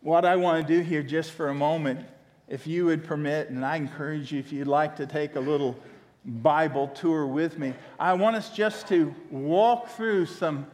What 0.00 0.24
I 0.24 0.36
want 0.36 0.66
to 0.66 0.74
do 0.74 0.80
here, 0.80 1.02
just 1.02 1.32
for 1.32 1.48
a 1.48 1.54
moment, 1.54 2.06
if 2.46 2.66
you 2.66 2.86
would 2.86 3.04
permit, 3.04 3.50
and 3.50 3.66
I 3.66 3.76
encourage 3.76 4.32
you 4.32 4.38
if 4.38 4.52
you'd 4.52 4.68
like 4.68 4.96
to 4.96 5.06
take 5.06 5.34
a 5.34 5.40
little 5.40 5.76
Bible 6.24 6.88
tour 6.88 7.26
with 7.26 7.58
me, 7.58 7.74
I 7.98 8.14
want 8.14 8.36
us 8.36 8.50
just 8.50 8.86
to 8.88 9.14
walk 9.30 9.88
through 9.88 10.26
some 10.26 10.66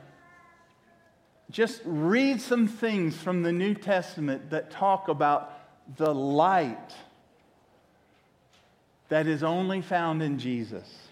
just 1.50 1.82
read 1.84 2.40
some 2.40 2.66
things 2.66 3.16
from 3.16 3.42
the 3.42 3.52
New 3.52 3.74
Testament 3.74 4.50
that 4.50 4.70
talk 4.70 5.08
about 5.08 5.52
the 5.96 6.12
light 6.12 6.94
that 9.08 9.26
is 9.26 9.42
only 9.42 9.80
found 9.80 10.22
in 10.22 10.38
Jesus. 10.38 11.04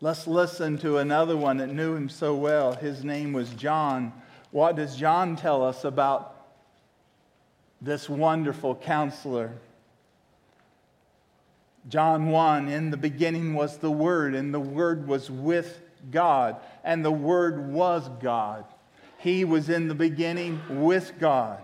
Let's 0.00 0.26
listen 0.26 0.76
to 0.78 0.98
another 0.98 1.36
one 1.36 1.56
that 1.56 1.72
knew 1.72 1.94
him 1.94 2.08
so 2.08 2.34
well. 2.34 2.74
His 2.74 3.02
name 3.02 3.32
was 3.32 3.50
John. 3.50 4.12
What 4.50 4.76
does 4.76 4.96
John 4.96 5.36
tell 5.36 5.64
us 5.64 5.84
about 5.84 6.34
this 7.80 8.08
wonderful 8.08 8.74
counselor? 8.74 9.52
John 11.88 12.28
1 12.28 12.68
In 12.68 12.90
the 12.90 12.96
beginning 12.96 13.54
was 13.54 13.78
the 13.78 13.90
Word, 13.90 14.34
and 14.34 14.52
the 14.52 14.60
Word 14.60 15.06
was 15.06 15.30
with 15.30 15.80
God, 16.10 16.56
and 16.84 17.04
the 17.04 17.10
Word 17.10 17.72
was 17.72 18.08
God. 18.20 18.64
He 19.18 19.44
was 19.44 19.68
in 19.70 19.88
the 19.88 19.94
beginning 19.94 20.60
with 20.82 21.18
God. 21.18 21.62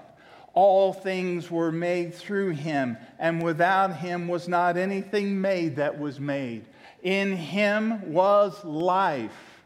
All 0.55 0.93
things 0.93 1.51
were 1.51 1.73
made 1.73 2.15
through 2.15 2.51
him, 2.51 2.99
and 3.19 3.43
without 3.43 3.97
him 3.97 4.29
was 4.29 4.49
not 4.49 4.77
anything 4.77 5.41
made 5.41 5.77
that 5.77 5.99
was 5.99 6.21
made. 6.21 6.67
In 7.03 7.37
him 7.37 8.12
was 8.12 8.62
life, 8.65 9.62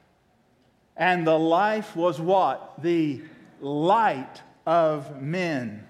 and 0.97 1.27
the 1.27 1.39
life 1.39 1.97
was 1.97 2.21
what? 2.21 2.83
The 2.83 3.23
light 3.61 4.43
of 4.65 5.21
men. 5.21 5.87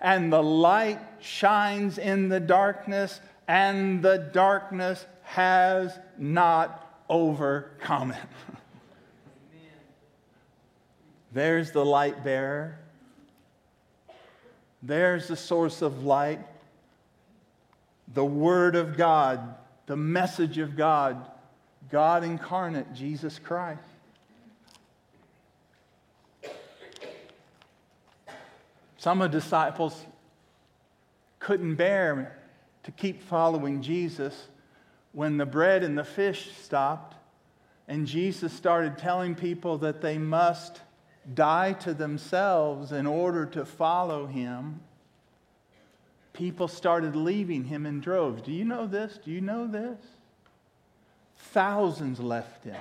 And 0.00 0.32
the 0.32 0.42
light 0.42 1.00
shines 1.20 1.98
in 1.98 2.28
the 2.28 2.40
darkness, 2.40 3.20
and 3.48 4.02
the 4.02 4.18
darkness 4.18 5.06
has 5.22 5.98
not 6.18 7.02
overcome 7.08 8.12
it. 8.12 8.18
There's 11.32 11.72
the 11.72 11.84
light 11.84 12.22
bearer. 12.22 12.78
There's 14.86 15.26
the 15.26 15.36
source 15.36 15.82
of 15.82 16.04
light. 16.04 16.40
The 18.14 18.24
Word 18.24 18.76
of 18.76 18.96
God, 18.96 19.56
the 19.86 19.96
message 19.96 20.58
of 20.58 20.76
God, 20.76 21.26
God 21.90 22.22
incarnate, 22.22 22.94
Jesus 22.94 23.40
Christ. 23.40 23.82
Some 28.96 29.20
of 29.22 29.32
the 29.32 29.40
disciples 29.40 30.04
couldn't 31.40 31.74
bear 31.74 32.38
to 32.84 32.92
keep 32.92 33.22
following 33.22 33.82
Jesus 33.82 34.48
when 35.12 35.36
the 35.36 35.46
bread 35.46 35.82
and 35.82 35.98
the 35.98 36.04
fish 36.04 36.52
stopped 36.62 37.16
and 37.88 38.06
Jesus 38.06 38.52
started 38.52 38.98
telling 38.98 39.34
people 39.34 39.78
that 39.78 40.00
they 40.00 40.18
must 40.18 40.80
die 41.34 41.72
to 41.72 41.94
themselves 41.94 42.92
in 42.92 43.06
order 43.06 43.46
to 43.46 43.64
follow 43.64 44.26
him, 44.26 44.80
people 46.32 46.68
started 46.68 47.16
leaving 47.16 47.64
him 47.64 47.86
in 47.86 48.00
droves. 48.00 48.42
Do 48.42 48.52
you 48.52 48.64
know 48.64 48.86
this? 48.86 49.18
Do 49.24 49.30
you 49.30 49.40
know 49.40 49.66
this? 49.66 49.98
Thousands 51.52 52.20
left 52.20 52.64
him. 52.64 52.76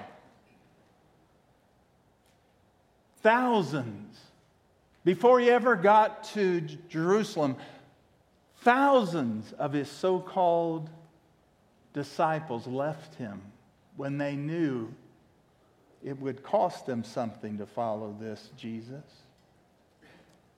Thousands. 3.21 4.19
Before 5.03 5.39
he 5.39 5.49
ever 5.49 5.75
got 5.75 6.25
to 6.33 6.61
Jerusalem, 6.89 7.55
thousands 8.61 9.51
of 9.53 9.73
his 9.73 9.89
so 9.89 10.19
called 10.19 10.89
disciples 11.93 12.67
left 12.67 13.15
him 13.15 13.41
when 13.95 14.17
they 14.17 14.35
knew 14.35 14.93
it 16.05 16.21
would 16.21 16.43
cost 16.43 16.85
them 16.85 17.03
something 17.03 17.57
to 17.57 17.65
follow 17.65 18.15
this 18.19 18.51
Jesus. 18.55 19.03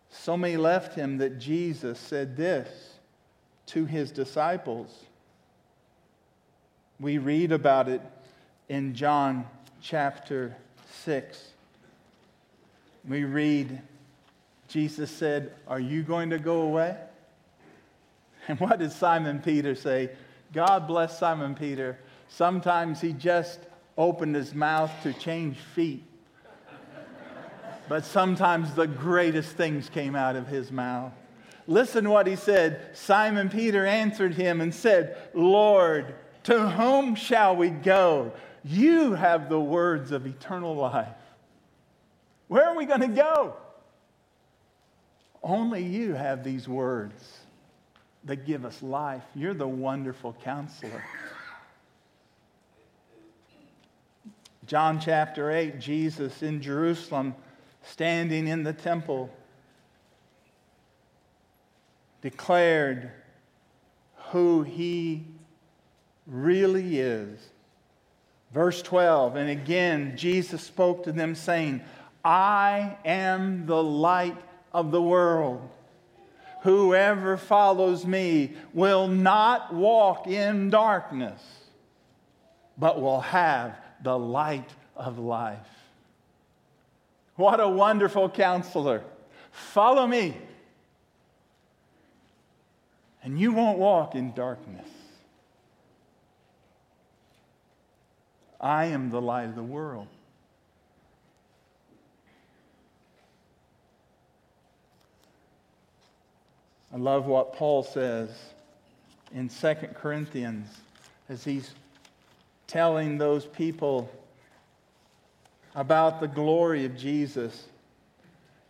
So 0.09 0.35
many 0.35 0.57
left 0.57 0.93
him 0.93 1.19
that 1.19 1.39
Jesus 1.39 1.97
said 1.97 2.35
this 2.35 2.69
to 3.67 3.85
his 3.85 4.11
disciples. 4.11 5.05
We 6.99 7.17
read 7.17 7.53
about 7.53 7.87
it 7.87 8.01
in 8.67 8.93
John 8.93 9.45
chapter 9.81 10.53
6. 11.05 11.51
We 13.07 13.23
read, 13.23 13.81
Jesus 14.67 15.09
said, 15.09 15.53
Are 15.65 15.79
you 15.79 16.03
going 16.03 16.31
to 16.31 16.39
go 16.39 16.61
away? 16.63 16.97
And 18.49 18.59
what 18.59 18.79
did 18.79 18.91
Simon 18.91 19.39
Peter 19.39 19.75
say? 19.75 20.09
God 20.53 20.87
bless 20.87 21.17
Simon 21.17 21.55
Peter. 21.55 21.99
Sometimes 22.27 22.99
he 22.99 23.13
just 23.13 23.59
opened 23.97 24.35
his 24.35 24.53
mouth 24.53 24.91
to 25.03 25.13
change 25.13 25.57
feet. 25.57 26.03
But 27.89 28.05
sometimes 28.05 28.73
the 28.73 28.87
greatest 28.87 29.55
things 29.55 29.89
came 29.89 30.15
out 30.15 30.35
of 30.35 30.47
his 30.47 30.71
mouth. 30.71 31.13
Listen 31.67 32.09
what 32.09 32.27
he 32.27 32.35
said. 32.35 32.91
Simon 32.93 33.49
Peter 33.49 33.85
answered 33.85 34.33
him 34.33 34.61
and 34.61 34.73
said, 34.73 35.17
Lord, 35.33 36.15
to 36.43 36.69
whom 36.69 37.15
shall 37.15 37.55
we 37.55 37.69
go? 37.69 38.33
You 38.63 39.13
have 39.13 39.49
the 39.49 39.59
words 39.59 40.11
of 40.11 40.25
eternal 40.25 40.75
life. 40.75 41.07
Where 42.47 42.65
are 42.69 42.75
we 42.75 42.85
going 42.85 43.01
to 43.01 43.07
go? 43.07 43.55
Only 45.43 45.83
you 45.83 46.13
have 46.13 46.43
these 46.43 46.67
words 46.67 47.39
that 48.25 48.45
give 48.45 48.65
us 48.65 48.81
life. 48.81 49.23
You're 49.35 49.53
the 49.53 49.67
wonderful 49.67 50.35
counselor. 50.43 51.03
John 54.67 54.99
chapter 54.99 55.49
8, 55.49 55.79
Jesus 55.79 56.43
in 56.43 56.61
Jerusalem, 56.61 57.35
standing 57.83 58.47
in 58.47 58.63
the 58.63 58.73
temple, 58.73 59.29
declared 62.21 63.09
who 64.31 64.63
he 64.63 65.23
really 66.25 66.99
is. 66.99 67.39
Verse 68.51 68.81
12, 68.81 69.37
and 69.37 69.49
again, 69.49 70.17
Jesus 70.17 70.63
spoke 70.63 71.05
to 71.05 71.13
them, 71.13 71.33
saying, 71.33 71.81
I 72.25 72.97
am 73.05 73.67
the 73.67 73.81
light 73.81 74.37
of 74.73 74.91
the 74.91 75.01
world. 75.01 75.61
Whoever 76.63 77.37
follows 77.37 78.05
me 78.05 78.55
will 78.73 79.07
not 79.07 79.73
walk 79.73 80.27
in 80.27 80.69
darkness, 80.69 81.41
but 82.77 83.01
will 83.01 83.21
have 83.21 83.77
the 84.07 84.17
light 84.17 84.69
of 84.95 85.19
life. 85.19 85.67
What 87.35 87.59
a 87.59 87.67
wonderful 87.67 88.29
counselor. 88.29 89.03
Follow 89.51 90.07
me, 90.07 90.37
and 93.21 93.37
you 93.37 93.51
won't 93.51 93.77
walk 93.79 94.15
in 94.15 94.31
darkness. 94.31 94.87
I 98.61 98.85
am 98.85 99.09
the 99.09 99.19
light 99.19 99.49
of 99.49 99.55
the 99.55 99.61
world. 99.61 100.07
I 106.93 106.97
love 106.97 107.25
what 107.25 107.51
Paul 107.51 107.83
says 107.83 108.29
in 109.35 109.49
2 109.49 109.73
Corinthians 109.95 110.65
as 111.27 111.43
he's 111.43 111.73
telling 112.67 113.17
those 113.17 113.45
people 113.45 114.09
about 115.73 116.19
the 116.19 116.27
glory 116.27 116.85
of 116.85 116.97
Jesus. 116.97 117.67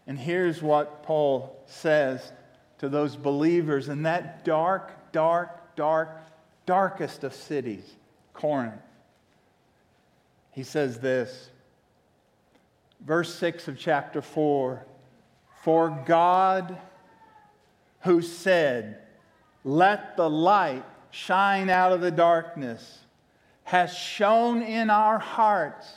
And 0.05 0.17
here's 0.17 0.61
what 0.61 1.03
Paul 1.03 1.57
says 1.65 2.31
to 2.79 2.89
those 2.89 3.15
believers 3.15 3.89
in 3.89 4.03
that 4.03 4.45
dark, 4.45 5.11
dark, 5.11 5.75
dark, 5.75 6.09
darkest 6.65 7.23
of 7.23 7.33
cities, 7.33 7.83
Corinth. 8.33 8.81
He 10.51 10.63
says 10.63 10.99
this, 10.99 11.49
verse 12.99 13.33
6 13.35 13.67
of 13.67 13.77
chapter 13.77 14.21
4 14.21 14.85
For 15.63 16.03
God, 16.05 16.77
who 18.01 18.21
said, 18.21 18.99
Let 19.63 20.17
the 20.17 20.29
light 20.29 20.83
shine 21.11 21.69
out 21.69 21.91
of 21.91 22.01
the 22.01 22.11
darkness, 22.11 22.99
has 23.67 23.93
shone 23.93 24.61
in 24.61 24.89
our 24.89 25.19
hearts 25.19 25.91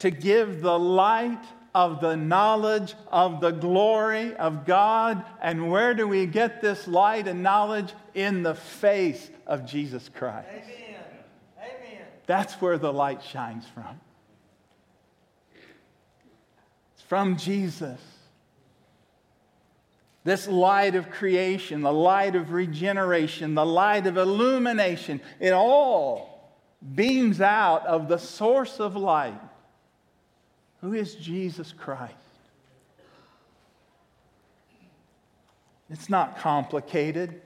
to 0.00 0.10
give 0.10 0.62
the 0.62 0.76
light 0.76 1.44
of 1.72 2.00
the 2.00 2.16
knowledge 2.16 2.96
of 3.12 3.40
the 3.40 3.52
glory 3.52 4.34
of 4.34 4.66
God. 4.66 5.24
And 5.40 5.70
where 5.70 5.94
do 5.94 6.08
we 6.08 6.26
get 6.26 6.60
this 6.60 6.88
light 6.88 7.28
and 7.28 7.40
knowledge? 7.40 7.94
In 8.14 8.42
the 8.42 8.56
face 8.56 9.30
of 9.46 9.64
Jesus 9.64 10.10
Christ. 10.12 10.48
Amen. 10.50 11.00
Amen. 11.56 12.02
That's 12.26 12.54
where 12.54 12.78
the 12.78 12.92
light 12.92 13.22
shines 13.22 13.64
from. 13.72 14.00
It's 16.94 17.04
from 17.04 17.36
Jesus. 17.36 18.00
This 20.24 20.48
light 20.48 20.96
of 20.96 21.10
creation, 21.10 21.82
the 21.82 21.92
light 21.92 22.34
of 22.34 22.50
regeneration, 22.50 23.54
the 23.54 23.64
light 23.64 24.08
of 24.08 24.16
illumination, 24.16 25.20
it 25.38 25.52
all 25.52 26.35
beams 26.94 27.40
out 27.40 27.86
of 27.86 28.08
the 28.08 28.18
source 28.18 28.80
of 28.80 28.96
light, 28.96 29.40
Who 30.80 30.94
is 30.94 31.14
Jesus 31.14 31.72
Christ? 31.72 32.14
It's 35.88 36.08
not 36.08 36.38
complicated. 36.38 37.40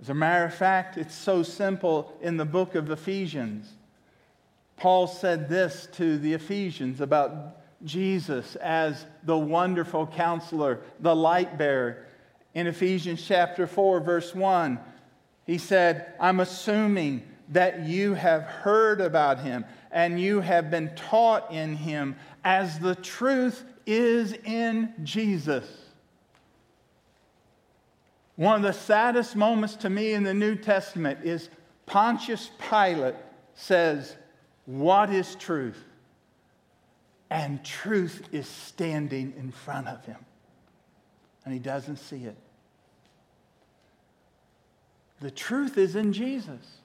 As 0.00 0.10
a 0.10 0.14
matter 0.14 0.44
of 0.44 0.54
fact, 0.54 0.98
it's 0.98 1.14
so 1.14 1.42
simple 1.42 2.16
in 2.20 2.36
the 2.36 2.44
book 2.44 2.74
of 2.74 2.90
Ephesians. 2.90 3.68
Paul 4.76 5.06
said 5.06 5.48
this 5.48 5.88
to 5.92 6.18
the 6.18 6.34
Ephesians 6.34 7.00
about 7.00 7.56
Jesus 7.84 8.56
as 8.56 9.06
the 9.22 9.38
wonderful 9.38 10.06
counselor, 10.06 10.80
the 11.00 11.14
light 11.16 11.56
bearer. 11.56 12.04
In 12.54 12.66
Ephesians 12.66 13.24
chapter 13.26 13.66
4, 13.66 14.00
verse 14.00 14.34
1, 14.34 14.78
he 15.46 15.58
said, 15.58 16.12
I'm 16.18 16.40
assuming 16.40 17.22
that 17.50 17.84
you 17.84 18.14
have 18.14 18.42
heard 18.42 19.00
about 19.00 19.40
him 19.40 19.64
and 19.92 20.20
you 20.20 20.40
have 20.40 20.70
been 20.70 20.94
taught 20.96 21.52
in 21.52 21.76
him 21.76 22.16
as 22.44 22.78
the 22.80 22.96
truth 22.96 23.64
is 23.86 24.32
in 24.44 24.92
Jesus. 25.04 25.64
One 28.34 28.56
of 28.56 28.62
the 28.62 28.72
saddest 28.72 29.36
moments 29.36 29.76
to 29.76 29.90
me 29.90 30.12
in 30.12 30.24
the 30.24 30.34
New 30.34 30.56
Testament 30.56 31.20
is 31.24 31.48
Pontius 31.86 32.50
Pilate 32.58 33.14
says, 33.54 34.16
What 34.66 35.10
is 35.10 35.36
truth? 35.36 35.82
And 37.30 37.64
truth 37.64 38.28
is 38.32 38.46
standing 38.46 39.32
in 39.38 39.50
front 39.50 39.88
of 39.88 40.04
him. 40.04 40.18
And 41.44 41.54
he 41.54 41.60
doesn't 41.60 41.96
see 41.96 42.24
it. 42.24 42.36
The 45.20 45.30
truth 45.30 45.78
is 45.78 45.96
in 45.96 46.12
Jesus. 46.12 46.76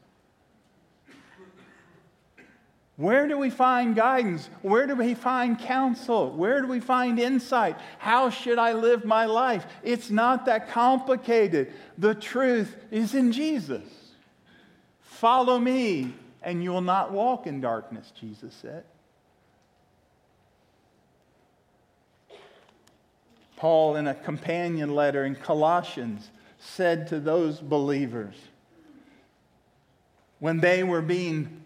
Where 2.98 3.28
do 3.28 3.38
we 3.38 3.50
find 3.50 3.96
guidance? 3.96 4.48
Where 4.62 4.86
do 4.86 4.96
we 4.96 5.16
find 5.16 5.58
counsel? 5.58 6.30
Where 6.32 6.62
do 6.62 6.68
we 6.68 6.80
find 6.80 7.20
insight? 7.20 7.78
How 7.98 8.30
should 8.30 8.60
I 8.60 8.74
live 8.74 9.06
my 9.06 9.26
life? 9.26 9.66
It's 9.82 10.12
not 10.12 10.46
that 10.46 10.70
complicated. 10.70 11.74
The 11.98 12.14
truth 12.14 12.76
is 12.92 13.16
in 13.16 13.32
Jesus. 13.32 13.82
Follow 15.00 15.58
me, 15.58 16.14
and 16.44 16.64
you 16.64 16.72
will 16.72 16.82
not 16.82 17.12
walk 17.12 17.48
in 17.48 17.60
darkness, 17.60 18.12
Jesus 18.20 18.54
said. 18.54 18.84
Paul, 23.56 23.96
in 23.96 24.08
a 24.08 24.14
companion 24.14 24.94
letter 24.94 25.26
in 25.26 25.36
Colossians, 25.36 26.30
said 26.62 27.08
to 27.08 27.20
those 27.20 27.60
believers 27.60 28.36
when 30.40 30.60
they 30.60 30.84
were 30.84 31.02
being 31.02 31.62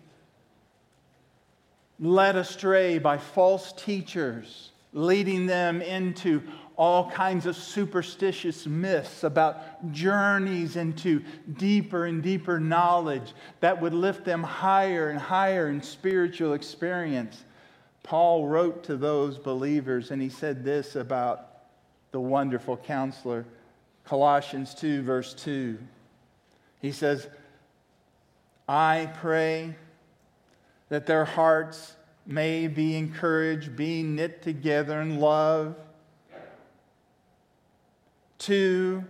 led 1.99 2.35
astray 2.35 2.97
by 2.97 3.17
false 3.17 3.71
teachers, 3.73 4.71
leading 4.93 5.45
them 5.45 5.81
into 5.81 6.41
all 6.77 7.09
kinds 7.09 7.45
of 7.45 7.55
superstitious 7.55 8.67
myths 8.67 9.23
about 9.23 9.93
journeys 9.93 10.75
into 10.75 11.23
deeper 11.57 12.05
and 12.05 12.21
deeper 12.21 12.59
knowledge 12.59 13.33
that 13.61 13.81
would 13.81 13.93
lift 13.93 14.25
them 14.25 14.43
higher 14.43 15.09
and 15.09 15.19
higher 15.19 15.69
in 15.69 15.81
spiritual 15.81 16.53
experience. 16.53 17.45
Paul 18.03 18.45
wrote 18.45 18.83
to 18.83 18.97
those 18.97 19.37
believers 19.37 20.11
and 20.11 20.21
he 20.21 20.29
said 20.29 20.65
this 20.65 20.97
about 20.97 21.47
the 22.11 22.19
wonderful 22.19 22.75
counselor 22.75 23.45
Colossians 24.05 24.73
2, 24.75 25.01
verse 25.01 25.33
2. 25.33 25.77
He 26.81 26.91
says, 26.91 27.27
I 28.67 29.11
pray 29.15 29.75
that 30.89 31.05
their 31.05 31.25
hearts 31.25 31.95
may 32.25 32.67
be 32.67 32.95
encouraged, 32.95 33.75
being 33.75 34.15
knit 34.15 34.41
together 34.41 35.01
in 35.01 35.19
love, 35.19 35.75
to 38.39 39.03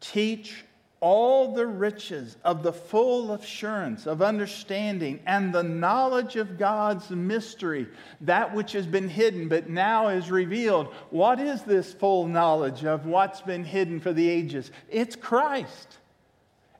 teach 0.00 0.64
all 1.00 1.54
the 1.54 1.66
riches 1.66 2.36
of 2.44 2.62
the 2.62 2.72
full 2.72 3.32
assurance 3.32 4.06
of 4.06 4.20
understanding 4.20 5.18
and 5.26 5.52
the 5.52 5.62
knowledge 5.62 6.36
of 6.36 6.58
God's 6.58 7.08
mystery, 7.08 7.88
that 8.20 8.54
which 8.54 8.72
has 8.72 8.86
been 8.86 9.08
hidden 9.08 9.48
but 9.48 9.70
now 9.70 10.08
is 10.08 10.30
revealed. 10.30 10.88
What 11.08 11.40
is 11.40 11.62
this 11.62 11.94
full 11.94 12.26
knowledge 12.26 12.84
of 12.84 13.06
what's 13.06 13.40
been 13.40 13.64
hidden 13.64 13.98
for 13.98 14.12
the 14.12 14.28
ages? 14.28 14.70
It's 14.90 15.16
Christ. 15.16 15.98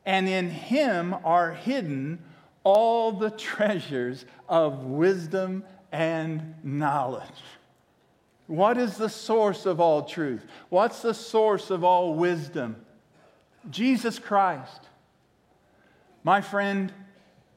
And 0.04 0.28
in 0.28 0.50
Him 0.50 1.14
are 1.24 1.52
hidden 1.52 2.22
all 2.62 3.12
the 3.12 3.30
treasures 3.38 4.26
of 4.48 4.84
wisdom 4.84 5.64
and 5.92 6.54
knowledge. 6.62 7.24
What 8.48 8.76
is 8.76 8.96
the 8.96 9.08
source 9.08 9.64
of 9.64 9.80
all 9.80 10.02
truth? 10.02 10.44
What's 10.68 11.00
the 11.00 11.14
source 11.14 11.70
of 11.70 11.84
all 11.84 12.14
wisdom? 12.14 12.84
Jesus 13.68 14.18
Christ. 14.18 14.80
My 16.22 16.40
friend, 16.40 16.92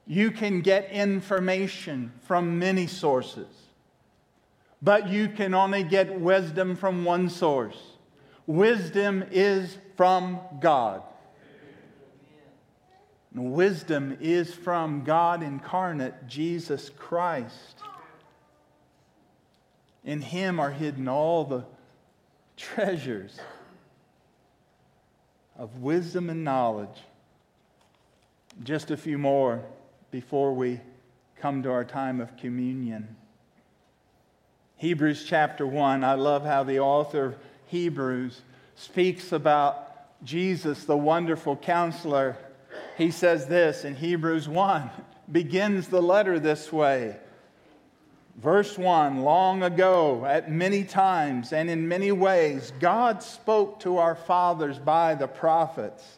you 0.06 0.32
can 0.32 0.62
get 0.62 0.92
information 0.92 2.12
from 2.24 2.60
many 2.60 2.88
sources, 2.88 3.48
but 4.82 5.08
you 5.10 5.30
can 5.30 5.54
only 5.54 5.84
get 5.84 6.20
wisdom 6.20 6.76
from 6.76 7.06
one 7.06 7.30
source. 7.30 7.78
Wisdom 8.46 9.24
is 9.32 9.78
from 9.96 10.40
God. 10.60 11.04
wisdom 13.34 14.18
is 14.22 14.54
from 14.54 15.04
God 15.04 15.42
incarnate, 15.42 16.28
Jesus 16.28 16.90
Christ. 16.90 17.78
In 20.04 20.22
Him 20.22 20.60
are 20.60 20.72
hidden 20.72 21.08
all 21.08 21.46
the 21.46 21.66
treasures 22.58 23.40
of 25.58 25.82
wisdom 25.82 26.30
and 26.30 26.44
knowledge. 26.44 27.04
Just 28.64 28.92
a 28.92 28.98
few 28.98 29.18
more 29.18 29.64
before 30.12 30.54
we 30.54 30.80
come 31.40 31.64
to 31.64 31.72
our 31.72 31.84
time 31.84 32.22
of 32.22 32.38
communion. 32.38 33.16
Hebrews 34.78 35.26
chapter 35.28 35.66
1, 35.66 36.04
I 36.04 36.14
love 36.16 36.46
how 36.46 36.64
the 36.64 36.80
author 36.80 37.26
of 37.26 37.36
Hebrews 37.68 38.42
speaks 38.76 39.32
about 39.32 40.24
Jesus, 40.24 40.86
the 40.86 40.98
wonderful 40.98 41.56
counselor. 41.56 42.38
He 42.98 43.12
says 43.12 43.48
this 43.48 43.86
in 43.86 43.96
Hebrews 43.96 44.48
1, 44.48 44.90
begins 45.32 45.88
the 45.88 46.02
letter 46.02 46.40
this 46.40 46.72
way 46.72 47.18
Verse 48.36 48.78
1 48.78 49.22
Long 49.22 49.64
ago, 49.64 50.26
at 50.26 50.52
many 50.52 50.84
times 50.84 51.54
and 51.54 51.70
in 51.70 51.88
many 51.88 52.12
ways, 52.12 52.74
God 52.80 53.22
spoke 53.22 53.80
to 53.82 53.98
our 53.98 54.16
fathers 54.16 54.80
by 54.80 55.16
the 55.16 55.28
prophets. 55.28 56.18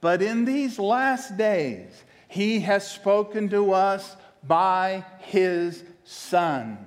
But 0.00 0.22
in 0.22 0.44
these 0.44 0.78
last 0.78 1.36
days, 1.36 2.04
He 2.28 2.60
has 2.60 2.88
spoken 2.88 3.48
to 3.48 3.72
us 3.72 4.16
by 4.46 5.04
His 5.18 5.82
Son, 6.04 6.78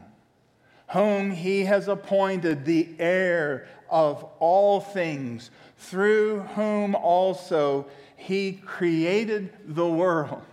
whom 0.91 1.31
He 1.31 1.65
has 1.65 1.89
appointed 1.89 2.63
the 2.63 2.87
heir 2.97 3.67
of 3.89 4.23
all 4.39 4.79
things, 4.79 5.51
through 5.77 6.41
whom 6.55 6.95
also 6.95 7.87
He 8.15 8.53
created 8.53 9.51
the 9.65 9.87
world. 9.87 10.43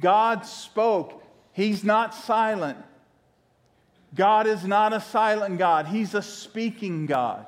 God 0.00 0.44
spoke. 0.44 1.22
He's 1.54 1.82
not 1.82 2.14
silent. 2.14 2.76
God 4.14 4.46
is 4.46 4.64
not 4.64 4.92
a 4.92 5.00
silent 5.00 5.58
God, 5.58 5.86
He's 5.86 6.14
a 6.14 6.22
speaking 6.22 7.06
God. 7.06 7.46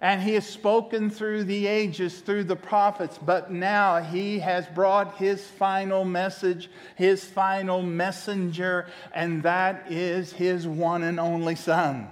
And 0.00 0.20
He 0.20 0.34
has 0.34 0.46
spoken 0.46 1.10
through 1.10 1.44
the 1.44 1.68
ages, 1.68 2.20
through 2.20 2.44
the 2.44 2.56
prophets, 2.56 3.18
but 3.18 3.52
now 3.52 4.00
He 4.00 4.40
has 4.40 4.66
brought 4.66 5.16
His 5.16 5.46
final 5.46 6.04
message, 6.04 6.68
His 6.96 7.24
final 7.24 7.82
messenger, 7.82 8.88
and 9.14 9.44
that 9.44 9.90
is 9.90 10.32
His 10.32 10.66
one 10.66 11.04
and 11.04 11.20
only 11.20 11.54
Son, 11.54 12.08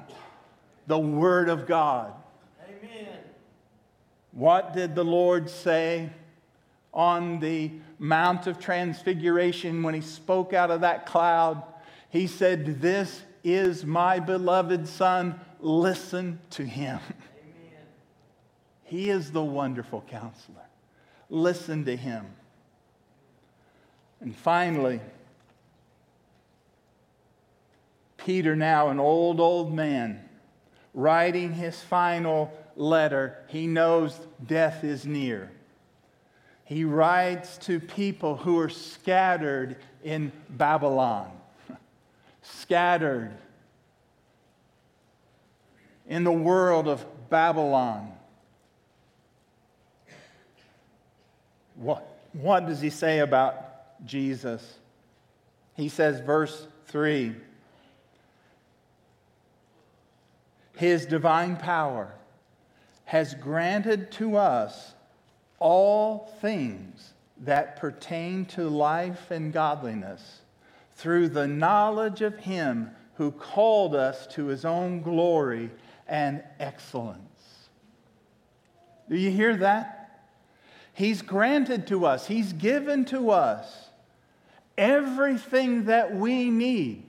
the 0.86 0.98
Word 0.98 1.48
of 1.48 1.66
God. 1.66 2.12
Amen. 2.64 3.18
What 4.30 4.72
did 4.72 4.94
the 4.94 5.04
Lord 5.04 5.50
say 5.50 6.10
on 6.94 7.40
the 7.40 7.72
Mount 7.98 8.46
of 8.46 8.60
Transfiguration 8.60 9.82
when 9.82 9.94
He 9.94 10.00
spoke 10.00 10.52
out 10.52 10.70
of 10.70 10.82
that 10.82 11.06
cloud? 11.06 11.64
He 12.08 12.28
said, 12.28 12.80
This 12.80 13.22
is 13.44 13.84
my 13.84 14.18
beloved 14.18 14.86
Son. 14.86 15.40
Listen 15.60 16.38
to 16.50 16.64
him. 16.64 16.98
Amen. 17.00 17.86
He 18.84 19.10
is 19.10 19.32
the 19.32 19.42
wonderful 19.42 20.04
counselor. 20.08 20.66
Listen 21.28 21.84
to 21.84 21.96
him. 21.96 22.26
And 24.20 24.34
finally, 24.36 25.00
Peter, 28.16 28.54
now 28.54 28.88
an 28.88 29.00
old, 29.00 29.40
old 29.40 29.74
man, 29.74 30.28
writing 30.92 31.54
his 31.54 31.80
final 31.80 32.52
letter, 32.76 33.38
he 33.48 33.66
knows 33.66 34.18
death 34.46 34.84
is 34.84 35.06
near. 35.06 35.50
He 36.64 36.84
writes 36.84 37.58
to 37.58 37.80
people 37.80 38.36
who 38.36 38.58
are 38.58 38.68
scattered 38.68 39.76
in 40.04 40.30
Babylon. 40.50 41.32
Scattered 42.58 43.32
in 46.06 46.24
the 46.24 46.32
world 46.32 46.88
of 46.88 47.04
Babylon. 47.30 48.12
What, 51.76 52.06
what 52.32 52.66
does 52.66 52.80
he 52.80 52.90
say 52.90 53.20
about 53.20 54.04
Jesus? 54.04 54.78
He 55.76 55.88
says, 55.88 56.20
verse 56.20 56.66
3 56.88 57.34
His 60.76 61.06
divine 61.06 61.56
power 61.56 62.12
has 63.04 63.34
granted 63.34 64.10
to 64.12 64.36
us 64.36 64.94
all 65.58 66.32
things 66.40 67.12
that 67.42 67.76
pertain 67.76 68.44
to 68.46 68.68
life 68.68 69.30
and 69.30 69.52
godliness 69.52 70.39
through 71.00 71.28
the 71.28 71.46
knowledge 71.46 72.20
of 72.20 72.36
Him 72.38 72.90
who 73.14 73.30
called 73.30 73.94
us 73.94 74.26
to 74.28 74.46
His 74.46 74.66
own 74.66 75.00
glory 75.00 75.70
and 76.06 76.42
excellence. 76.58 77.68
Do 79.08 79.16
you 79.16 79.30
hear 79.30 79.56
that? 79.56 80.28
He's 80.92 81.22
granted 81.22 81.86
to 81.86 82.04
us, 82.04 82.26
He's 82.26 82.52
given 82.52 83.06
to 83.06 83.30
us 83.30 83.88
everything 84.76 85.84
that 85.86 86.14
we 86.14 86.50
need 86.50 87.04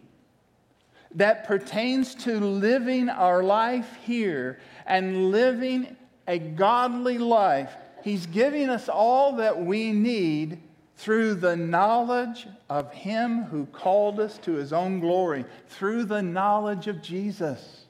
that 1.16 1.46
pertains 1.46 2.16
to 2.16 2.40
living 2.40 3.10
our 3.10 3.44
life 3.44 3.98
here 4.04 4.60
and 4.86 5.32
living 5.32 5.98
a 6.28 6.40
godly 6.40 7.18
life. 7.18 7.76
He's 8.04 8.26
giving 8.26 8.70
us 8.70 8.88
all 8.88 9.34
that 9.34 9.62
we 9.62 9.92
need 9.92 10.60
through 11.02 11.34
the 11.34 11.56
knowledge 11.56 12.48
of 12.70 12.94
Him 12.94 13.42
who 13.46 13.66
called 13.66 14.20
us 14.20 14.38
to 14.40 14.54
His 14.54 14.72
own 14.72 15.00
glory, 15.00 15.46
through 15.68 16.06
the 16.06 16.22
knowledge 16.22 16.86
of 16.86 17.02
Jesus. 17.02 17.86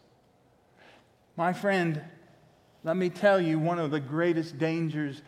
My 1.36 1.52
friend, 1.52 2.02
let 2.86 2.96
me 2.96 3.10
tell 3.10 3.42
you 3.42 3.60
one 3.60 3.80
of 3.80 3.92
the 3.92 4.00
greatest 4.00 4.58
dangers 4.58 5.22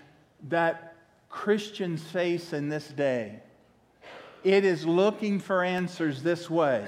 that 0.47 0.95
Christians 1.27 2.01
face 2.01 2.53
in 2.53 2.69
this 2.69 2.87
day. 2.87 3.41
It 4.45 4.63
is 4.63 4.85
looking 4.85 5.39
for 5.39 5.61
answers 5.61 6.23
this 6.23 6.49
way 6.49 6.85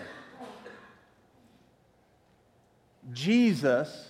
Jesus 3.12 4.10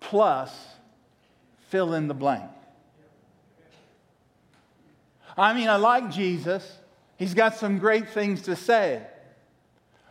plus 0.00 0.54
fill 1.70 1.94
in 1.94 2.08
the 2.08 2.14
blank. 2.14 2.50
I 5.36 5.54
mean, 5.54 5.68
I 5.68 5.76
like 5.76 6.10
Jesus. 6.10 6.78
He's 7.16 7.34
got 7.34 7.56
some 7.56 7.78
great 7.78 8.10
things 8.10 8.42
to 8.42 8.56
say. 8.56 9.02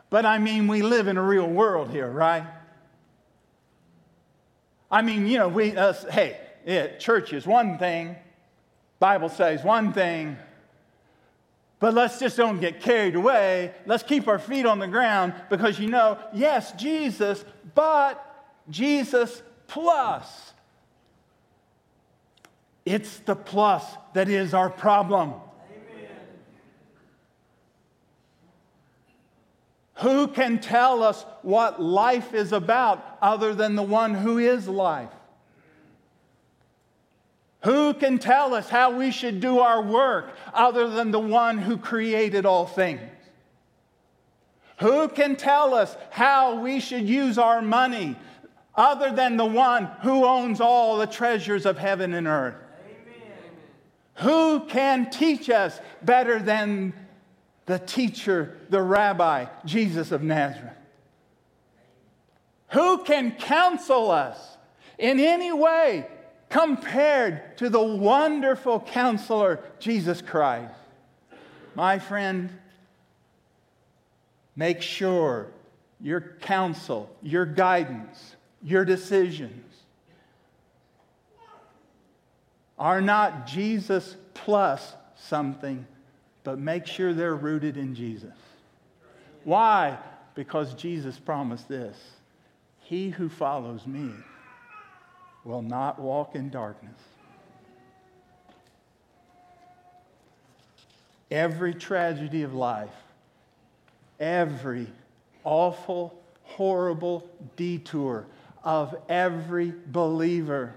But 0.10 0.26
I 0.26 0.40
mean, 0.40 0.68
we 0.68 0.82
live 0.82 1.08
in 1.08 1.18
a 1.18 1.24
real 1.24 1.48
world 1.48 1.90
here, 1.90 2.10
right? 2.10 2.46
I 4.90 5.02
mean, 5.02 5.26
you 5.26 5.38
know, 5.38 5.48
we, 5.48 5.76
uh, 5.76 5.94
hey, 6.12 6.38
yeah, 6.66 6.98
church 6.98 7.34
is 7.34 7.48
one 7.48 7.78
thing, 7.78 8.16
Bible 9.00 9.30
says 9.30 9.64
one 9.64 9.94
thing, 9.94 10.38
but 11.80 11.96
let's 11.96 12.20
just 12.20 12.38
don't 12.38 12.60
get 12.60 12.82
carried 12.82 13.16
away. 13.16 13.74
Let's 13.88 14.04
keep 14.04 14.28
our 14.28 14.38
feet 14.38 14.68
on 14.68 14.78
the 14.78 14.88
ground 14.88 15.34
because 15.50 15.80
you 15.80 15.88
know, 15.88 16.20
yes, 16.34 16.72
Jesus, 16.74 17.44
but 17.74 18.24
Jesus 18.70 19.42
plus. 19.68 20.51
It's 22.86 23.20
the 23.20 23.36
plus 23.36 23.86
that 24.14 24.28
is 24.28 24.54
our 24.54 24.70
problem. 24.70 25.34
Who 29.96 30.28
can 30.28 30.60
tell 30.60 31.04
us 31.04 31.24
what 31.44 31.82
life 31.82 32.34
is 32.34 32.54
about 32.54 33.20
other 33.22 33.54
than 33.54 33.76
the 33.76 33.84
one 33.84 34.16
who 34.16 34.40
is 34.40 34.68
life? 34.68 35.12
Who 37.64 37.94
can 37.94 38.18
tell 38.18 38.56
us 38.56 38.68
how 38.68 38.98
we 38.98 39.12
should 39.12 39.40
do 39.40 39.60
our 39.60 39.84
work 39.84 40.32
other 40.52 40.90
than 40.90 41.12
the 41.12 41.20
one 41.20 41.60
who 41.60 41.78
created 41.78 42.48
all 42.48 42.66
things? 42.66 43.02
Who 44.80 45.08
can 45.10 45.36
tell 45.36 45.76
us 45.76 45.96
how 46.10 46.60
we 46.60 46.80
should 46.80 47.08
use 47.08 47.38
our 47.38 47.62
money 47.62 48.16
other 48.74 49.12
than 49.12 49.38
the 49.38 49.46
one 49.46 49.86
who 50.02 50.26
owns 50.26 50.60
all 50.60 50.98
the 50.98 51.06
treasures 51.06 51.68
of 51.68 51.78
heaven 51.78 52.16
and 52.16 52.26
earth? 52.26 52.56
Who 54.16 54.62
can 54.68 55.10
teach 55.10 55.50
us 55.50 55.80
better 56.02 56.40
than 56.40 56.94
the 57.66 57.80
teacher, 57.80 58.58
the 58.70 58.82
rabbi, 58.82 59.46
Jesus 59.66 60.12
of 60.12 60.22
Nazareth? 60.22 60.74
Who 62.70 63.04
can 63.04 63.32
counsel 63.32 64.12
us 64.12 64.58
in 64.98 65.20
any 65.20 65.52
way 65.52 66.08
compared 66.50 67.58
to 67.58 67.70
the 67.70 67.82
wonderful 67.82 68.80
counselor, 68.80 69.60
Jesus 69.80 70.22
Christ? 70.22 70.74
My 71.76 72.00
friend, 72.00 72.50
Make 74.56 74.82
sure 74.82 75.48
your 76.00 76.22
counsel, 76.42 77.10
your 77.22 77.46
guidance, 77.46 78.36
your 78.62 78.86
decisions 78.86 79.71
are 82.82 83.00
not 83.00 83.46
Jesus 83.46 84.18
plus 84.34 84.96
something, 85.16 85.86
but 86.44 86.58
make 86.58 86.88
sure 86.88 87.14
they're 87.14 87.36
rooted 87.36 87.78
in 87.78 87.94
Jesus. 87.94 88.34
Why? 89.44 89.98
Because 90.34 90.74
Jesus 90.74 91.18
promised 91.20 91.70
this 91.70 91.98
He 92.80 93.12
who 93.12 93.30
follows 93.30 93.86
me 93.86 94.12
will 95.46 95.62
not 95.62 96.00
walk 96.00 96.36
in 96.36 96.50
darkness. 96.50 97.00
Every 101.30 101.74
tragedy 101.74 102.42
of 102.42 102.54
life 102.54 102.90
every 104.22 104.88
awful, 105.44 106.22
horrible 106.44 107.28
detour 107.58 108.28
of 108.64 108.96
every 109.10 109.74
believer 109.88 110.76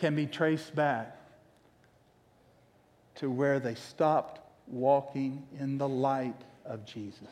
can 0.00 0.16
be 0.16 0.26
traced 0.26 0.74
back 0.74 1.16
to 3.16 3.30
where 3.30 3.60
they 3.60 3.74
stopped 3.74 4.40
walking 4.66 5.46
in 5.58 5.76
the 5.76 5.88
light 5.88 6.40
of 6.64 6.86
Jesus. 6.86 7.28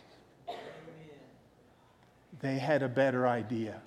They 2.41 2.59
had 2.59 2.83
a 2.83 2.89
better 2.89 3.27
idea. 3.27 3.81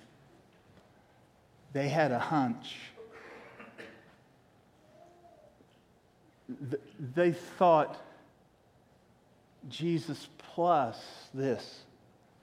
They 1.72 1.88
had 1.88 2.12
a 2.12 2.18
hunch. 2.18 2.76
They 7.14 7.32
thought 7.32 7.98
Jesus 9.68 10.28
plus 10.54 11.00
this, 11.32 11.80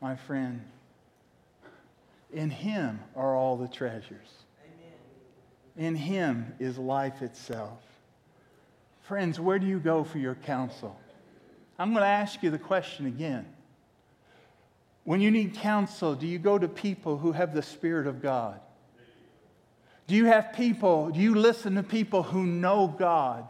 my 0.01 0.15
friend. 0.15 0.61
In 2.31 2.49
Him 2.49 3.01
are 3.15 3.35
all 3.35 3.57
the 3.57 3.67
treasures. 3.67 4.38
In 5.79 5.95
Him 5.95 6.53
is 6.59 6.77
life 6.77 7.21
itself. 7.21 7.79
Friends, 9.03 9.39
where 9.39 9.57
do 9.57 9.65
you 9.65 9.79
go 9.79 10.03
for 10.03 10.17
your 10.17 10.35
counsel? 10.35 10.99
I'm 11.79 11.91
going 11.91 12.03
to 12.03 12.07
ask 12.07 12.43
you 12.43 12.51
the 12.51 12.59
question 12.59 13.05
again. 13.05 13.45
When 15.05 15.21
you 15.21 15.31
need 15.31 15.53
counsel, 15.55 16.15
do 16.15 16.27
you 16.27 16.37
go 16.37 16.59
to 16.59 16.67
people 16.67 17.17
who 17.17 17.31
have 17.31 17.55
the 17.55 17.63
Spirit 17.63 18.07
of 18.07 18.21
God? 18.21 18.59
Do 20.05 20.15
you 20.15 20.25
have 20.25 20.51
people, 20.51 21.11
do 21.11 21.19
you 21.21 21.33
listen 21.33 21.75
to 21.75 21.83
people 21.83 22.23
who 22.23 22.45
know 22.45 22.93
God? 22.99 23.47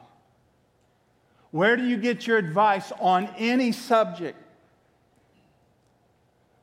Where 1.49 1.75
do 1.75 1.83
you 1.83 1.97
get 1.97 2.27
your 2.27 2.37
advice 2.37 2.91
on 2.99 3.27
any 3.39 3.71
subject? 3.71 4.37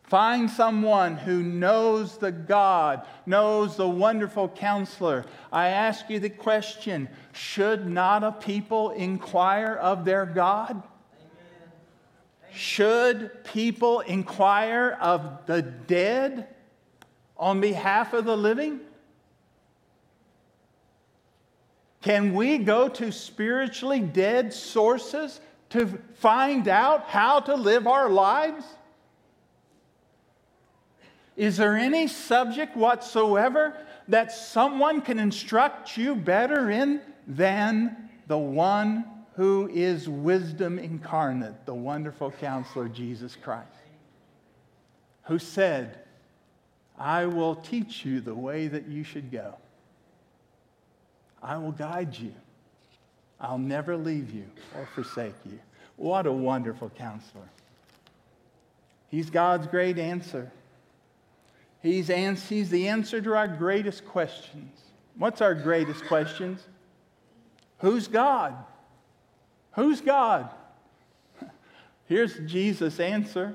Find 0.07 0.49
someone 0.49 1.17
who 1.17 1.43
knows 1.43 2.19
the 2.19 2.31
God, 2.31 3.05
knows 3.27 3.77
the 3.77 3.89
wonderful 3.89 4.49
counselor. 4.49 5.25
I 5.53 5.69
ask 5.69 6.09
you 6.09 6.21
the 6.21 6.31
question 6.31 7.09
should 7.33 7.89
not 7.89 8.23
a 8.23 8.31
people 8.31 8.91
inquire 8.91 9.75
of 9.75 10.05
their 10.05 10.25
God? 10.25 10.81
Should 12.53 13.45
people 13.45 14.01
inquire 14.01 14.97
of 15.01 15.45
the 15.47 15.61
dead 15.63 16.49
on 17.37 17.61
behalf 17.61 18.13
of 18.13 18.25
the 18.25 18.37
living? 18.37 18.81
Can 22.01 22.33
we 22.33 22.59
go 22.59 22.89
to 22.89 23.11
spiritually 23.11 23.99
dead 23.99 24.55
sources 24.55 25.41
to 25.71 25.99
find 26.15 26.69
out 26.69 27.09
how 27.09 27.41
to 27.41 27.57
live 27.57 27.89
our 27.89 28.09
lives? 28.09 28.65
Is 31.37 31.57
there 31.57 31.77
any 31.77 32.09
subject 32.09 32.77
whatsoever 32.77 33.77
that 34.09 34.33
someone 34.33 35.01
can 35.01 35.19
instruct 35.19 35.97
you 35.97 36.15
better 36.15 36.71
in 36.71 37.01
than 37.27 38.09
the 38.27 38.39
one 38.39 39.05
who 39.35 39.69
is 39.73 40.09
wisdom 40.09 40.79
incarnate, 40.79 41.67
the 41.67 41.75
wonderful 41.75 42.31
counselor 42.31 42.89
Jesus 42.89 43.37
Christ, 43.37 43.69
who 45.25 45.39
said, 45.39 45.99
I 46.99 47.27
will 47.27 47.57
teach 47.57 48.07
you 48.07 48.21
the 48.21 48.35
way 48.35 48.69
that 48.69 48.89
you 48.89 49.05
should 49.05 49.31
go. 49.31 49.57
I 51.43 51.59
will 51.59 51.73
guide 51.73 52.17
you. 52.17 52.33
I'll 53.39 53.59
never 53.59 53.97
leave 53.97 54.33
you 54.33 54.47
or 54.75 54.89
forsake 54.95 55.35
you. 55.45 55.59
What 55.97 56.27
a 56.27 56.33
wonderful 56.33 56.91
counselor. 56.91 57.49
He's 59.11 59.29
God's 59.29 59.67
great 59.67 59.99
answer. 59.99 60.51
He's, 61.83 62.11
ans- 62.11 62.49
he's 62.49 62.71
the 62.71 62.89
answer 62.89 63.21
to 63.21 63.35
our 63.35 63.49
greatest 63.49 64.05
questions. 64.07 64.81
What's 65.17 65.41
our 65.41 65.55
greatest 65.55 66.05
questions? 66.07 66.61
Who's 67.79 68.09
God? 68.09 68.55
Who's 69.73 70.01
God? 70.01 70.51
Here's 72.07 72.39
Jesus' 72.41 73.01
answer 73.01 73.55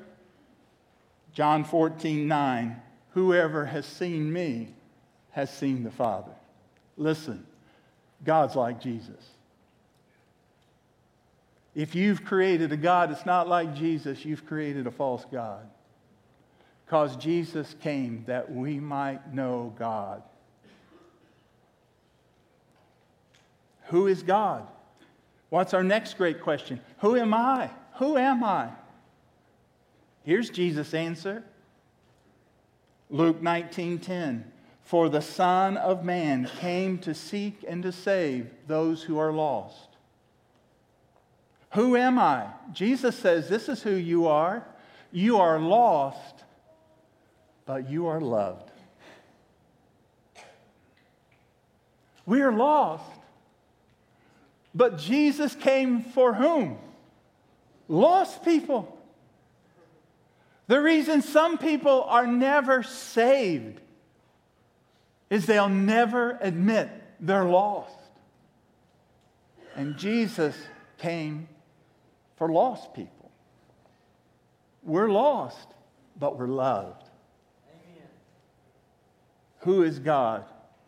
John 1.34 1.64
14, 1.64 2.28
9. 2.28 2.82
Whoever 3.14 3.66
has 3.66 3.86
seen 3.86 4.32
me 4.32 4.70
has 5.32 5.50
seen 5.50 5.84
the 5.84 5.92
Father. 5.92 6.32
Listen, 6.98 7.46
God's 8.24 8.56
like 8.56 8.82
Jesus. 8.82 9.30
If 11.74 11.96
you've 11.96 12.26
created 12.26 12.72
a 12.72 12.78
God 12.78 13.12
that's 13.12 13.26
not 13.26 13.48
like 13.48 13.76
Jesus, 13.76 14.26
you've 14.26 14.46
created 14.46 14.88
a 14.88 14.92
false 14.92 15.26
God. 15.32 15.70
Because 16.92 17.16
Jesus 17.16 17.74
came 17.80 18.26
that 18.28 18.52
we 18.52 18.78
might 18.78 19.34
know 19.34 19.74
God. 19.80 20.24
Who 23.84 24.08
is 24.08 24.24
God? 24.24 24.68
What's 25.48 25.74
our 25.74 25.86
next 25.86 26.18
great 26.18 26.42
question? 26.42 26.82
Who 26.98 27.16
am 27.16 27.34
I? 27.34 27.70
Who 27.94 28.18
am 28.18 28.44
I? 28.44 28.72
Here's 30.24 30.50
Jesus' 30.50 30.94
answer. 30.94 31.46
Luke 33.10 33.42
19:10 33.42 34.44
For 34.82 35.08
the 35.08 35.22
son 35.22 35.78
of 35.78 36.04
man 36.04 36.50
came 36.60 36.98
to 36.98 37.14
seek 37.14 37.64
and 37.66 37.82
to 37.84 37.94
save 37.94 38.52
those 38.68 39.04
who 39.04 39.18
are 39.18 39.32
lost. 39.32 39.96
Who 41.72 41.96
am 41.96 42.20
I? 42.20 42.48
Jesus 42.74 43.18
says 43.18 43.48
this 43.48 43.70
is 43.70 43.82
who 43.82 43.96
you 43.96 44.28
are. 44.28 44.68
You 45.14 45.38
are 45.38 45.58
lost, 45.58 46.41
but 47.72 47.90
you 47.90 48.08
are 48.08 48.20
loved. 48.20 48.70
We 52.26 52.42
are 52.42 52.52
lost. 52.52 53.22
But 54.76 54.98
Jesus 54.98 55.56
came 55.56 56.02
for 56.02 56.34
whom? 56.34 56.78
Lost 57.88 58.44
people. 58.44 59.00
The 60.68 60.82
reason 60.82 61.22
some 61.22 61.58
people 61.58 62.04
are 62.04 62.28
never 62.28 62.84
saved 62.84 63.80
is 65.30 65.46
they'll 65.46 65.70
never 65.70 66.38
admit 66.42 66.90
they're 67.22 67.46
lost. 67.46 67.96
And 69.78 69.96
Jesus 69.98 70.58
came 70.98 71.48
for 72.36 72.52
lost 72.52 72.94
people. 72.94 73.32
We're 74.84 75.10
lost, 75.10 75.70
but 76.20 76.38
we're 76.38 76.48
loved. 76.48 77.11
Who 79.62 79.84
is 79.84 80.00
God? 80.00 80.46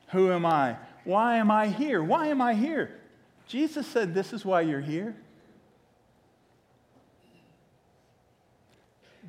Who 0.09 0.31
am 0.31 0.45
I? 0.45 0.77
Why 1.03 1.37
am 1.37 1.51
I 1.51 1.67
here? 1.67 2.03
Why 2.03 2.27
am 2.27 2.41
I 2.41 2.53
here? 2.53 2.99
Jesus 3.47 3.85
said, 3.85 4.13
This 4.13 4.33
is 4.33 4.45
why 4.45 4.61
you're 4.61 4.81
here. 4.81 5.15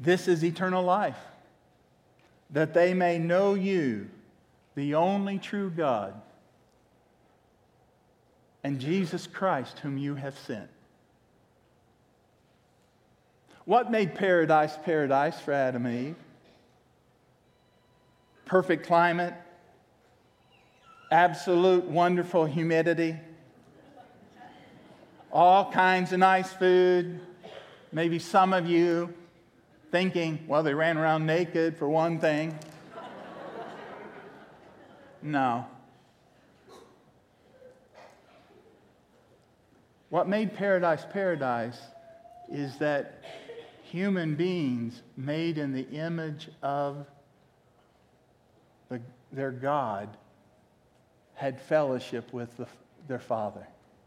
This 0.01 0.29
is 0.29 0.45
eternal 0.45 0.83
life, 0.83 1.19
that 2.51 2.75
they 2.75 2.95
may 2.95 3.19
know 3.19 3.55
you, 3.55 4.09
the 4.75 4.95
only 4.95 5.39
true 5.39 5.71
God, 5.71 6.21
and 8.65 8.81
Jesus 8.81 9.27
Christ, 9.27 9.79
whom 9.81 9.99
you 9.99 10.15
have 10.17 10.37
sent. 10.39 10.69
What 13.67 13.91
made 13.91 14.15
paradise 14.15 14.77
paradise 14.85 15.41
for 15.41 15.53
Adam 15.53 15.87
and 15.87 16.09
Eve? 16.09 16.24
Perfect 18.45 18.87
climate, 18.87 19.35
absolute 21.11 21.85
wonderful 21.85 22.45
humidity, 22.45 23.17
all 25.33 25.71
kinds 25.73 26.13
of 26.13 26.19
nice 26.19 26.53
food. 26.53 27.21
Maybe 27.93 28.19
some 28.19 28.53
of 28.53 28.67
you 28.67 29.15
thinking, 29.91 30.45
well, 30.49 30.63
they 30.63 30.75
ran 30.75 30.99
around 30.99 31.25
naked 31.25 31.77
for 31.77 31.89
one 31.89 32.19
thing. 32.19 32.59
no. 35.23 35.67
What 40.11 40.29
made 40.29 40.55
paradise 40.55 41.05
paradise 41.13 41.81
is 42.49 42.77
that 42.79 43.25
human 43.83 44.35
beings 44.35 45.03
made 45.17 45.59
in 45.59 45.73
the 45.73 45.89
image 45.91 46.49
of 46.63 47.07
their 49.35 49.51
God 49.51 50.09
had 51.35 51.61
fellowship 51.61 52.33
with 52.33 52.57
the, 52.57 52.67
their 53.09 53.19
Father. 53.19 53.67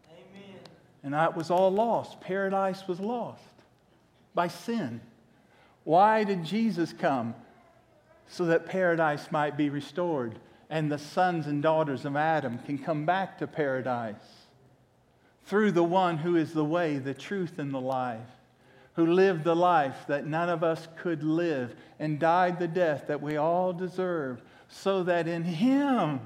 Amen. 0.10 0.60
And 1.04 1.14
that 1.14 1.36
was 1.36 1.52
all 1.52 1.72
lost. 1.72 2.22
Paradise 2.22 2.88
was 2.88 3.00
lost 3.00 3.42
by 4.34 4.48
sin. 4.48 5.02
Why 5.84 6.24
did 6.24 6.44
Jesus 6.44 6.94
come? 6.94 7.36
So 8.30 8.46
that 8.46 8.66
paradise 8.66 9.32
might 9.32 9.56
be 9.56 9.70
restored 9.70 10.40
and 10.70 10.92
the 10.92 10.98
sons 10.98 11.48
and 11.48 11.64
daughters 11.64 12.06
of 12.06 12.16
Adam 12.16 12.60
can 12.60 12.78
come 12.78 13.06
back 13.06 13.38
to 13.38 13.48
paradise 13.48 14.16
through 15.46 15.72
the 15.72 15.84
one 15.84 16.18
who 16.18 16.36
is 16.36 16.54
the 16.54 16.66
way, 16.66 16.98
the 16.98 17.14
truth, 17.14 17.58
and 17.58 17.74
the 17.74 17.80
life, 17.80 18.20
who 18.96 19.06
lived 19.06 19.46
the 19.46 19.56
life 19.56 19.96
that 20.08 20.28
none 20.28 20.50
of 20.50 20.64
us 20.64 20.88
could 20.98 21.24
live 21.24 21.74
and 22.00 22.20
died 22.20 22.60
the 22.60 22.68
death 22.68 23.06
that 23.08 23.22
we 23.22 23.38
all 23.38 23.72
deserve, 23.72 24.42
so 24.70 25.04
that 25.04 25.28
in 25.28 25.44
him 25.44 26.20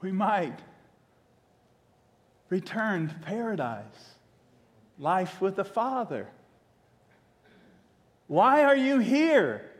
we 0.00 0.12
might 0.12 0.58
return 2.48 3.08
to 3.08 3.14
paradise, 3.16 4.14
life 4.98 5.40
with 5.40 5.56
the 5.56 5.64
Father. 5.64 6.28
Why 8.26 8.64
are 8.64 8.76
you 8.76 8.98
here? 8.98 9.70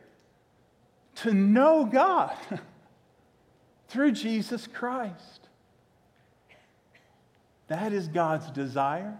To 1.15 1.33
know 1.33 1.85
God 1.85 2.35
through 3.87 4.11
Jesus 4.11 4.67
Christ. 4.67 5.47
That 7.67 7.91
is 7.91 8.07
God's 8.07 8.49
desire. 8.51 9.17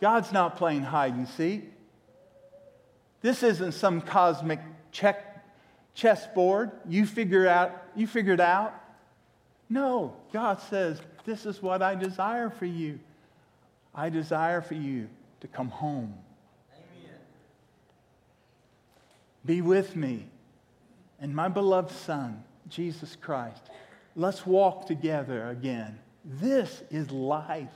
God's 0.00 0.32
not 0.32 0.56
playing 0.56 0.82
hide 0.82 1.14
and 1.14 1.28
seek. 1.28 1.70
This 3.20 3.42
isn't 3.42 3.72
some 3.72 4.00
cosmic 4.00 4.60
check 4.94 5.44
chessboard. 5.94 6.70
You 6.88 7.04
figure 7.04 7.46
out, 7.46 7.72
you 7.94 8.06
figured 8.06 8.40
out. 8.40 8.72
No, 9.68 10.16
God 10.32 10.60
says, 10.60 11.00
This 11.26 11.44
is 11.44 11.60
what 11.60 11.82
I 11.82 11.94
desire 11.94 12.48
for 12.48 12.64
you. 12.64 12.98
I 13.94 14.08
desire 14.08 14.62
for 14.62 14.74
you 14.74 15.08
to 15.40 15.48
come 15.48 15.68
home. 15.68 16.14
Amen. 16.72 17.18
Be 19.44 19.60
with 19.60 19.94
me 19.94 20.26
and 21.20 21.34
my 21.34 21.48
beloved 21.48 21.90
Son, 21.90 22.42
Jesus 22.68 23.16
Christ. 23.20 23.62
Let's 24.16 24.46
walk 24.46 24.86
together 24.86 25.48
again. 25.48 25.98
This 26.24 26.82
is 26.90 27.10
life. 27.10 27.68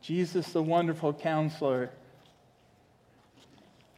Jesus, 0.00 0.52
the 0.52 0.62
wonderful 0.62 1.12
counselor, 1.12 1.90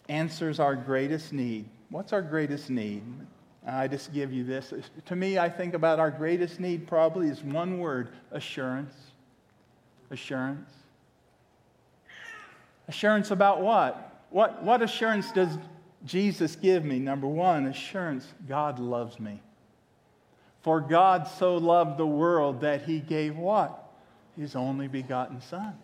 answers 0.09 0.61
our 0.61 0.75
greatest 0.75 1.33
need. 1.33 1.69
What's 1.91 2.13
our 2.13 2.23
greatest 2.23 2.71
need? 2.71 3.03
I 3.67 3.87
just 3.87 4.13
give 4.13 4.33
you 4.33 4.45
this. 4.45 4.73
To 5.07 5.17
me, 5.17 5.39
I 5.39 5.49
think 5.49 5.75
about 5.75 5.99
our 5.99 6.11
greatest 6.11 6.59
need 6.59 6.87
probably 6.87 7.29
is 7.29 7.43
one 7.43 7.79
word 7.79 8.09
assurance. 8.31 8.95
Assurance. 10.11 10.71
Assurance 12.89 13.31
about 13.31 13.61
what? 13.61 14.25
What, 14.31 14.63
what 14.63 14.81
assurance 14.81 15.31
does 15.33 15.59
Jesus 16.05 16.57
give 16.57 16.85
me? 16.85 16.99
Number 16.99 17.27
one, 17.27 17.67
assurance 17.67 18.27
God 18.49 18.79
loves 18.79 19.21
me. 19.21 19.41
For 20.63 20.81
God 20.81 21.29
so 21.29 21.57
loved 21.57 21.99
the 21.99 22.07
world 22.07 22.63
that 22.63 22.83
he 22.83 23.01
gave 23.01 23.37
what? 23.37 23.91
His 24.37 24.57
only 24.57 24.89
begotten 24.89 25.41
Son. 25.41 25.75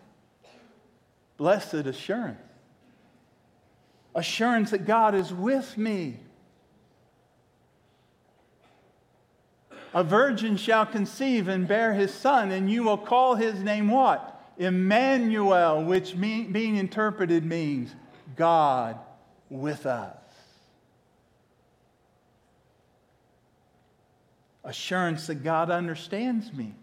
Blessed 1.37 1.73
assurance. 1.73 2.39
Assurance 4.15 4.71
that 4.71 4.85
God 4.85 5.13
is 5.13 5.33
with 5.33 5.77
me. 5.77 6.17
A 9.93 10.03
virgin 10.03 10.57
shall 10.57 10.85
conceive 10.85 11.47
and 11.47 11.67
bear 11.67 11.93
his 11.93 12.13
son, 12.13 12.51
and 12.51 12.71
you 12.71 12.83
will 12.83 12.97
call 12.97 13.35
his 13.35 13.61
name 13.61 13.89
what? 13.89 14.31
Emmanuel, 14.57 15.83
which 15.83 16.15
mean, 16.15 16.51
being 16.51 16.77
interpreted 16.77 17.45
means 17.45 17.93
God 18.35 18.97
with 19.49 19.85
us. 19.85 20.17
Assurance 24.63 25.27
that 25.27 25.43
God 25.43 25.69
understands 25.69 26.51
me. 26.51 26.73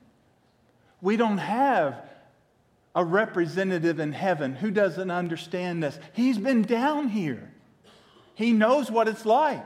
We 1.00 1.16
don't 1.16 1.38
have 1.38 1.96
a 2.94 3.04
representative 3.04 4.00
in 4.00 4.12
heaven 4.12 4.54
who 4.54 4.70
doesn't 4.70 5.10
understand 5.10 5.82
this. 5.82 5.98
He's 6.12 6.38
been 6.38 6.62
down 6.62 7.08
here, 7.08 7.50
He 8.34 8.52
knows 8.52 8.90
what 8.90 9.08
it's 9.08 9.26
like. 9.26 9.64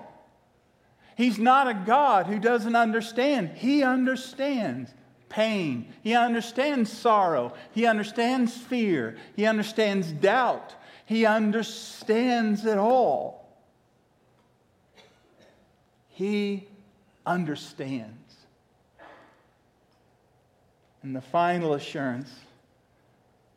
He's 1.16 1.38
not 1.38 1.66
a 1.66 1.74
God 1.74 2.26
who 2.26 2.38
doesn't 2.38 2.76
understand, 2.76 3.50
He 3.56 3.82
understands 3.82 4.90
pain. 5.28 5.92
He 6.02 6.14
understands 6.14 6.92
sorrow. 6.92 7.52
He 7.72 7.86
understands 7.86 8.56
fear. 8.56 9.16
He 9.34 9.46
understands 9.46 10.12
doubt. 10.12 10.74
He 11.04 11.26
understands 11.26 12.64
it 12.64 12.78
all. 12.78 13.46
He 16.08 16.66
understands. 17.26 18.12
And 21.02 21.14
the 21.14 21.20
final 21.20 21.74
assurance 21.74 22.30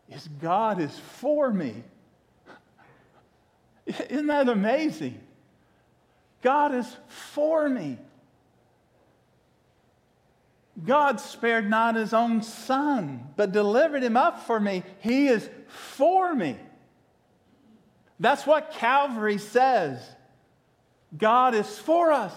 is 0.10 0.28
God 0.41 0.80
is 0.80 0.97
for 0.97 1.51
me. 1.51 1.84
Isn't 3.86 4.28
that 4.28 4.49
amazing? 4.49 5.20
God 6.41 6.74
is 6.74 6.95
for 7.07 7.68
me. 7.70 7.97
God 10.86 11.20
spared 11.20 11.70
not 11.70 11.95
his 11.95 12.14
own 12.14 12.41
son, 12.41 13.28
but 13.36 13.51
delivered 13.51 14.03
him 14.03 14.16
up 14.16 14.45
for 14.45 14.60
me. 14.60 14.84
He 14.99 15.28
is 15.28 15.49
for 15.68 16.34
me. 16.34 16.55
That's 18.20 18.45
what 18.45 18.72
Calvary 18.72 19.38
says. 19.38 20.01
God 21.18 21.55
is 21.55 21.78
for 21.80 22.12
us. 22.12 22.34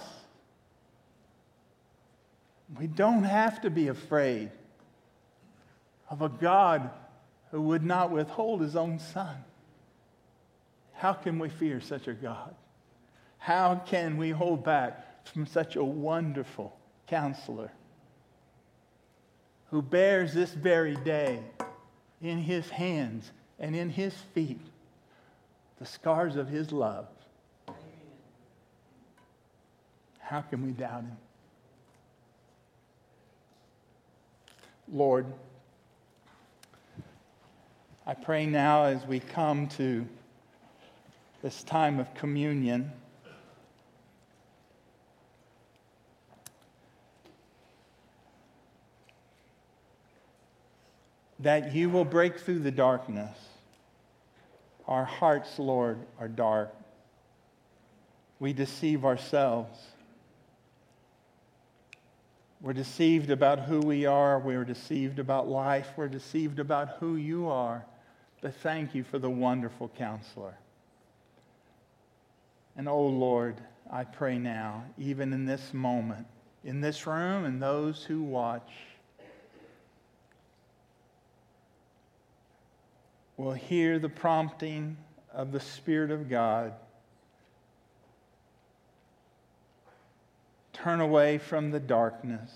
We 2.78 2.86
don't 2.86 3.24
have 3.24 3.60
to 3.62 3.70
be 3.70 3.88
afraid 3.88 4.50
of 6.08 6.22
a 6.22 6.28
God 6.28 6.90
who 7.52 7.62
would 7.62 7.84
not 7.84 8.10
withhold 8.10 8.60
his 8.60 8.74
own 8.74 8.98
son. 8.98 9.36
How 10.94 11.12
can 11.12 11.38
we 11.38 11.48
fear 11.48 11.80
such 11.80 12.08
a 12.08 12.12
God? 12.12 12.54
How 13.38 13.76
can 13.86 14.16
we 14.16 14.30
hold 14.30 14.64
back 14.64 15.24
from 15.26 15.46
such 15.46 15.76
a 15.76 15.84
wonderful 15.84 16.76
counselor? 17.06 17.70
who 19.72 19.80
bears 19.80 20.34
this 20.34 20.52
very 20.52 20.94
day 20.96 21.40
in 22.20 22.36
his 22.36 22.68
hands 22.68 23.32
and 23.58 23.74
in 23.74 23.88
his 23.88 24.12
feet 24.34 24.60
the 25.78 25.86
scars 25.86 26.36
of 26.36 26.46
his 26.46 26.70
love. 26.70 27.08
How 30.18 30.42
can 30.42 30.64
we 30.64 30.72
doubt 30.72 31.00
him? 31.00 31.16
Lord, 34.92 35.24
I 38.12 38.14
pray 38.14 38.44
now 38.44 38.84
as 38.84 39.06
we 39.06 39.20
come 39.20 39.68
to 39.68 40.06
this 41.40 41.62
time 41.62 41.98
of 41.98 42.12
communion. 42.12 42.92
that 51.38 51.74
you 51.74 51.88
will 51.88 52.04
break 52.04 52.38
through 52.38 52.58
the 52.58 52.70
darkness. 52.70 53.34
Our 54.86 55.06
hearts, 55.06 55.58
Lord, 55.58 55.98
are 56.20 56.28
dark. 56.28 56.72
We 58.38 58.52
deceive 58.52 59.06
ourselves. 59.06 59.78
We're 62.60 62.74
deceived 62.74 63.30
about 63.30 63.60
who 63.60 63.80
we 63.80 64.04
are. 64.04 64.38
We're 64.38 64.66
deceived 64.66 65.18
about 65.18 65.48
life. 65.48 65.88
We're 65.96 66.08
deceived 66.08 66.58
about 66.58 66.98
who 67.00 67.16
you 67.16 67.48
are. 67.48 67.86
But 68.42 68.54
thank 68.56 68.94
you 68.94 69.04
for 69.04 69.20
the 69.20 69.30
wonderful 69.30 69.88
counselor. 69.96 70.54
And 72.76 72.88
oh 72.88 73.06
Lord, 73.06 73.60
I 73.90 74.02
pray 74.04 74.36
now, 74.38 74.84
even 74.98 75.32
in 75.32 75.46
this 75.46 75.72
moment, 75.72 76.26
in 76.64 76.80
this 76.80 77.06
room 77.06 77.44
and 77.44 77.62
those 77.62 78.02
who 78.02 78.22
watch, 78.22 78.68
will 83.36 83.52
hear 83.52 83.98
the 83.98 84.08
prompting 84.08 84.96
of 85.32 85.52
the 85.52 85.60
Spirit 85.60 86.10
of 86.10 86.28
God. 86.28 86.74
Turn 90.72 91.00
away 91.00 91.38
from 91.38 91.70
the 91.70 91.80
darkness. 91.80 92.50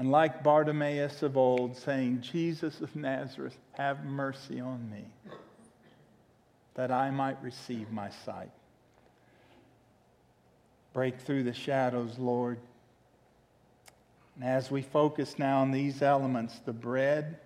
And 0.00 0.10
like 0.10 0.42
Bartimaeus 0.42 1.22
of 1.22 1.36
old, 1.36 1.76
saying, 1.76 2.22
Jesus 2.22 2.80
of 2.80 2.96
Nazareth, 2.96 3.58
have 3.72 4.02
mercy 4.02 4.58
on 4.58 4.90
me, 4.90 5.04
that 6.72 6.90
I 6.90 7.10
might 7.10 7.36
receive 7.42 7.92
my 7.92 8.08
sight. 8.24 8.50
Break 10.94 11.20
through 11.20 11.42
the 11.42 11.52
shadows, 11.52 12.18
Lord. 12.18 12.58
And 14.36 14.44
as 14.44 14.70
we 14.70 14.80
focus 14.80 15.38
now 15.38 15.60
on 15.60 15.70
these 15.70 16.00
elements, 16.00 16.58
the 16.64 16.72
bread, 16.72 17.36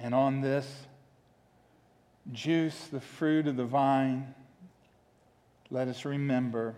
and 0.00 0.14
on 0.14 0.40
this 0.40 0.72
juice, 2.30 2.78
the 2.92 3.00
fruit 3.00 3.48
of 3.48 3.56
the 3.56 3.64
vine, 3.64 4.32
let 5.68 5.88
us 5.88 6.04
remember 6.04 6.76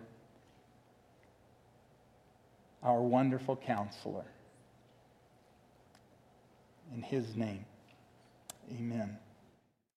our 2.83 3.01
wonderful 3.01 3.57
counselor. 3.57 4.25
In 6.95 7.03
his 7.03 7.37
name, 7.37 7.65
amen. 8.77 9.17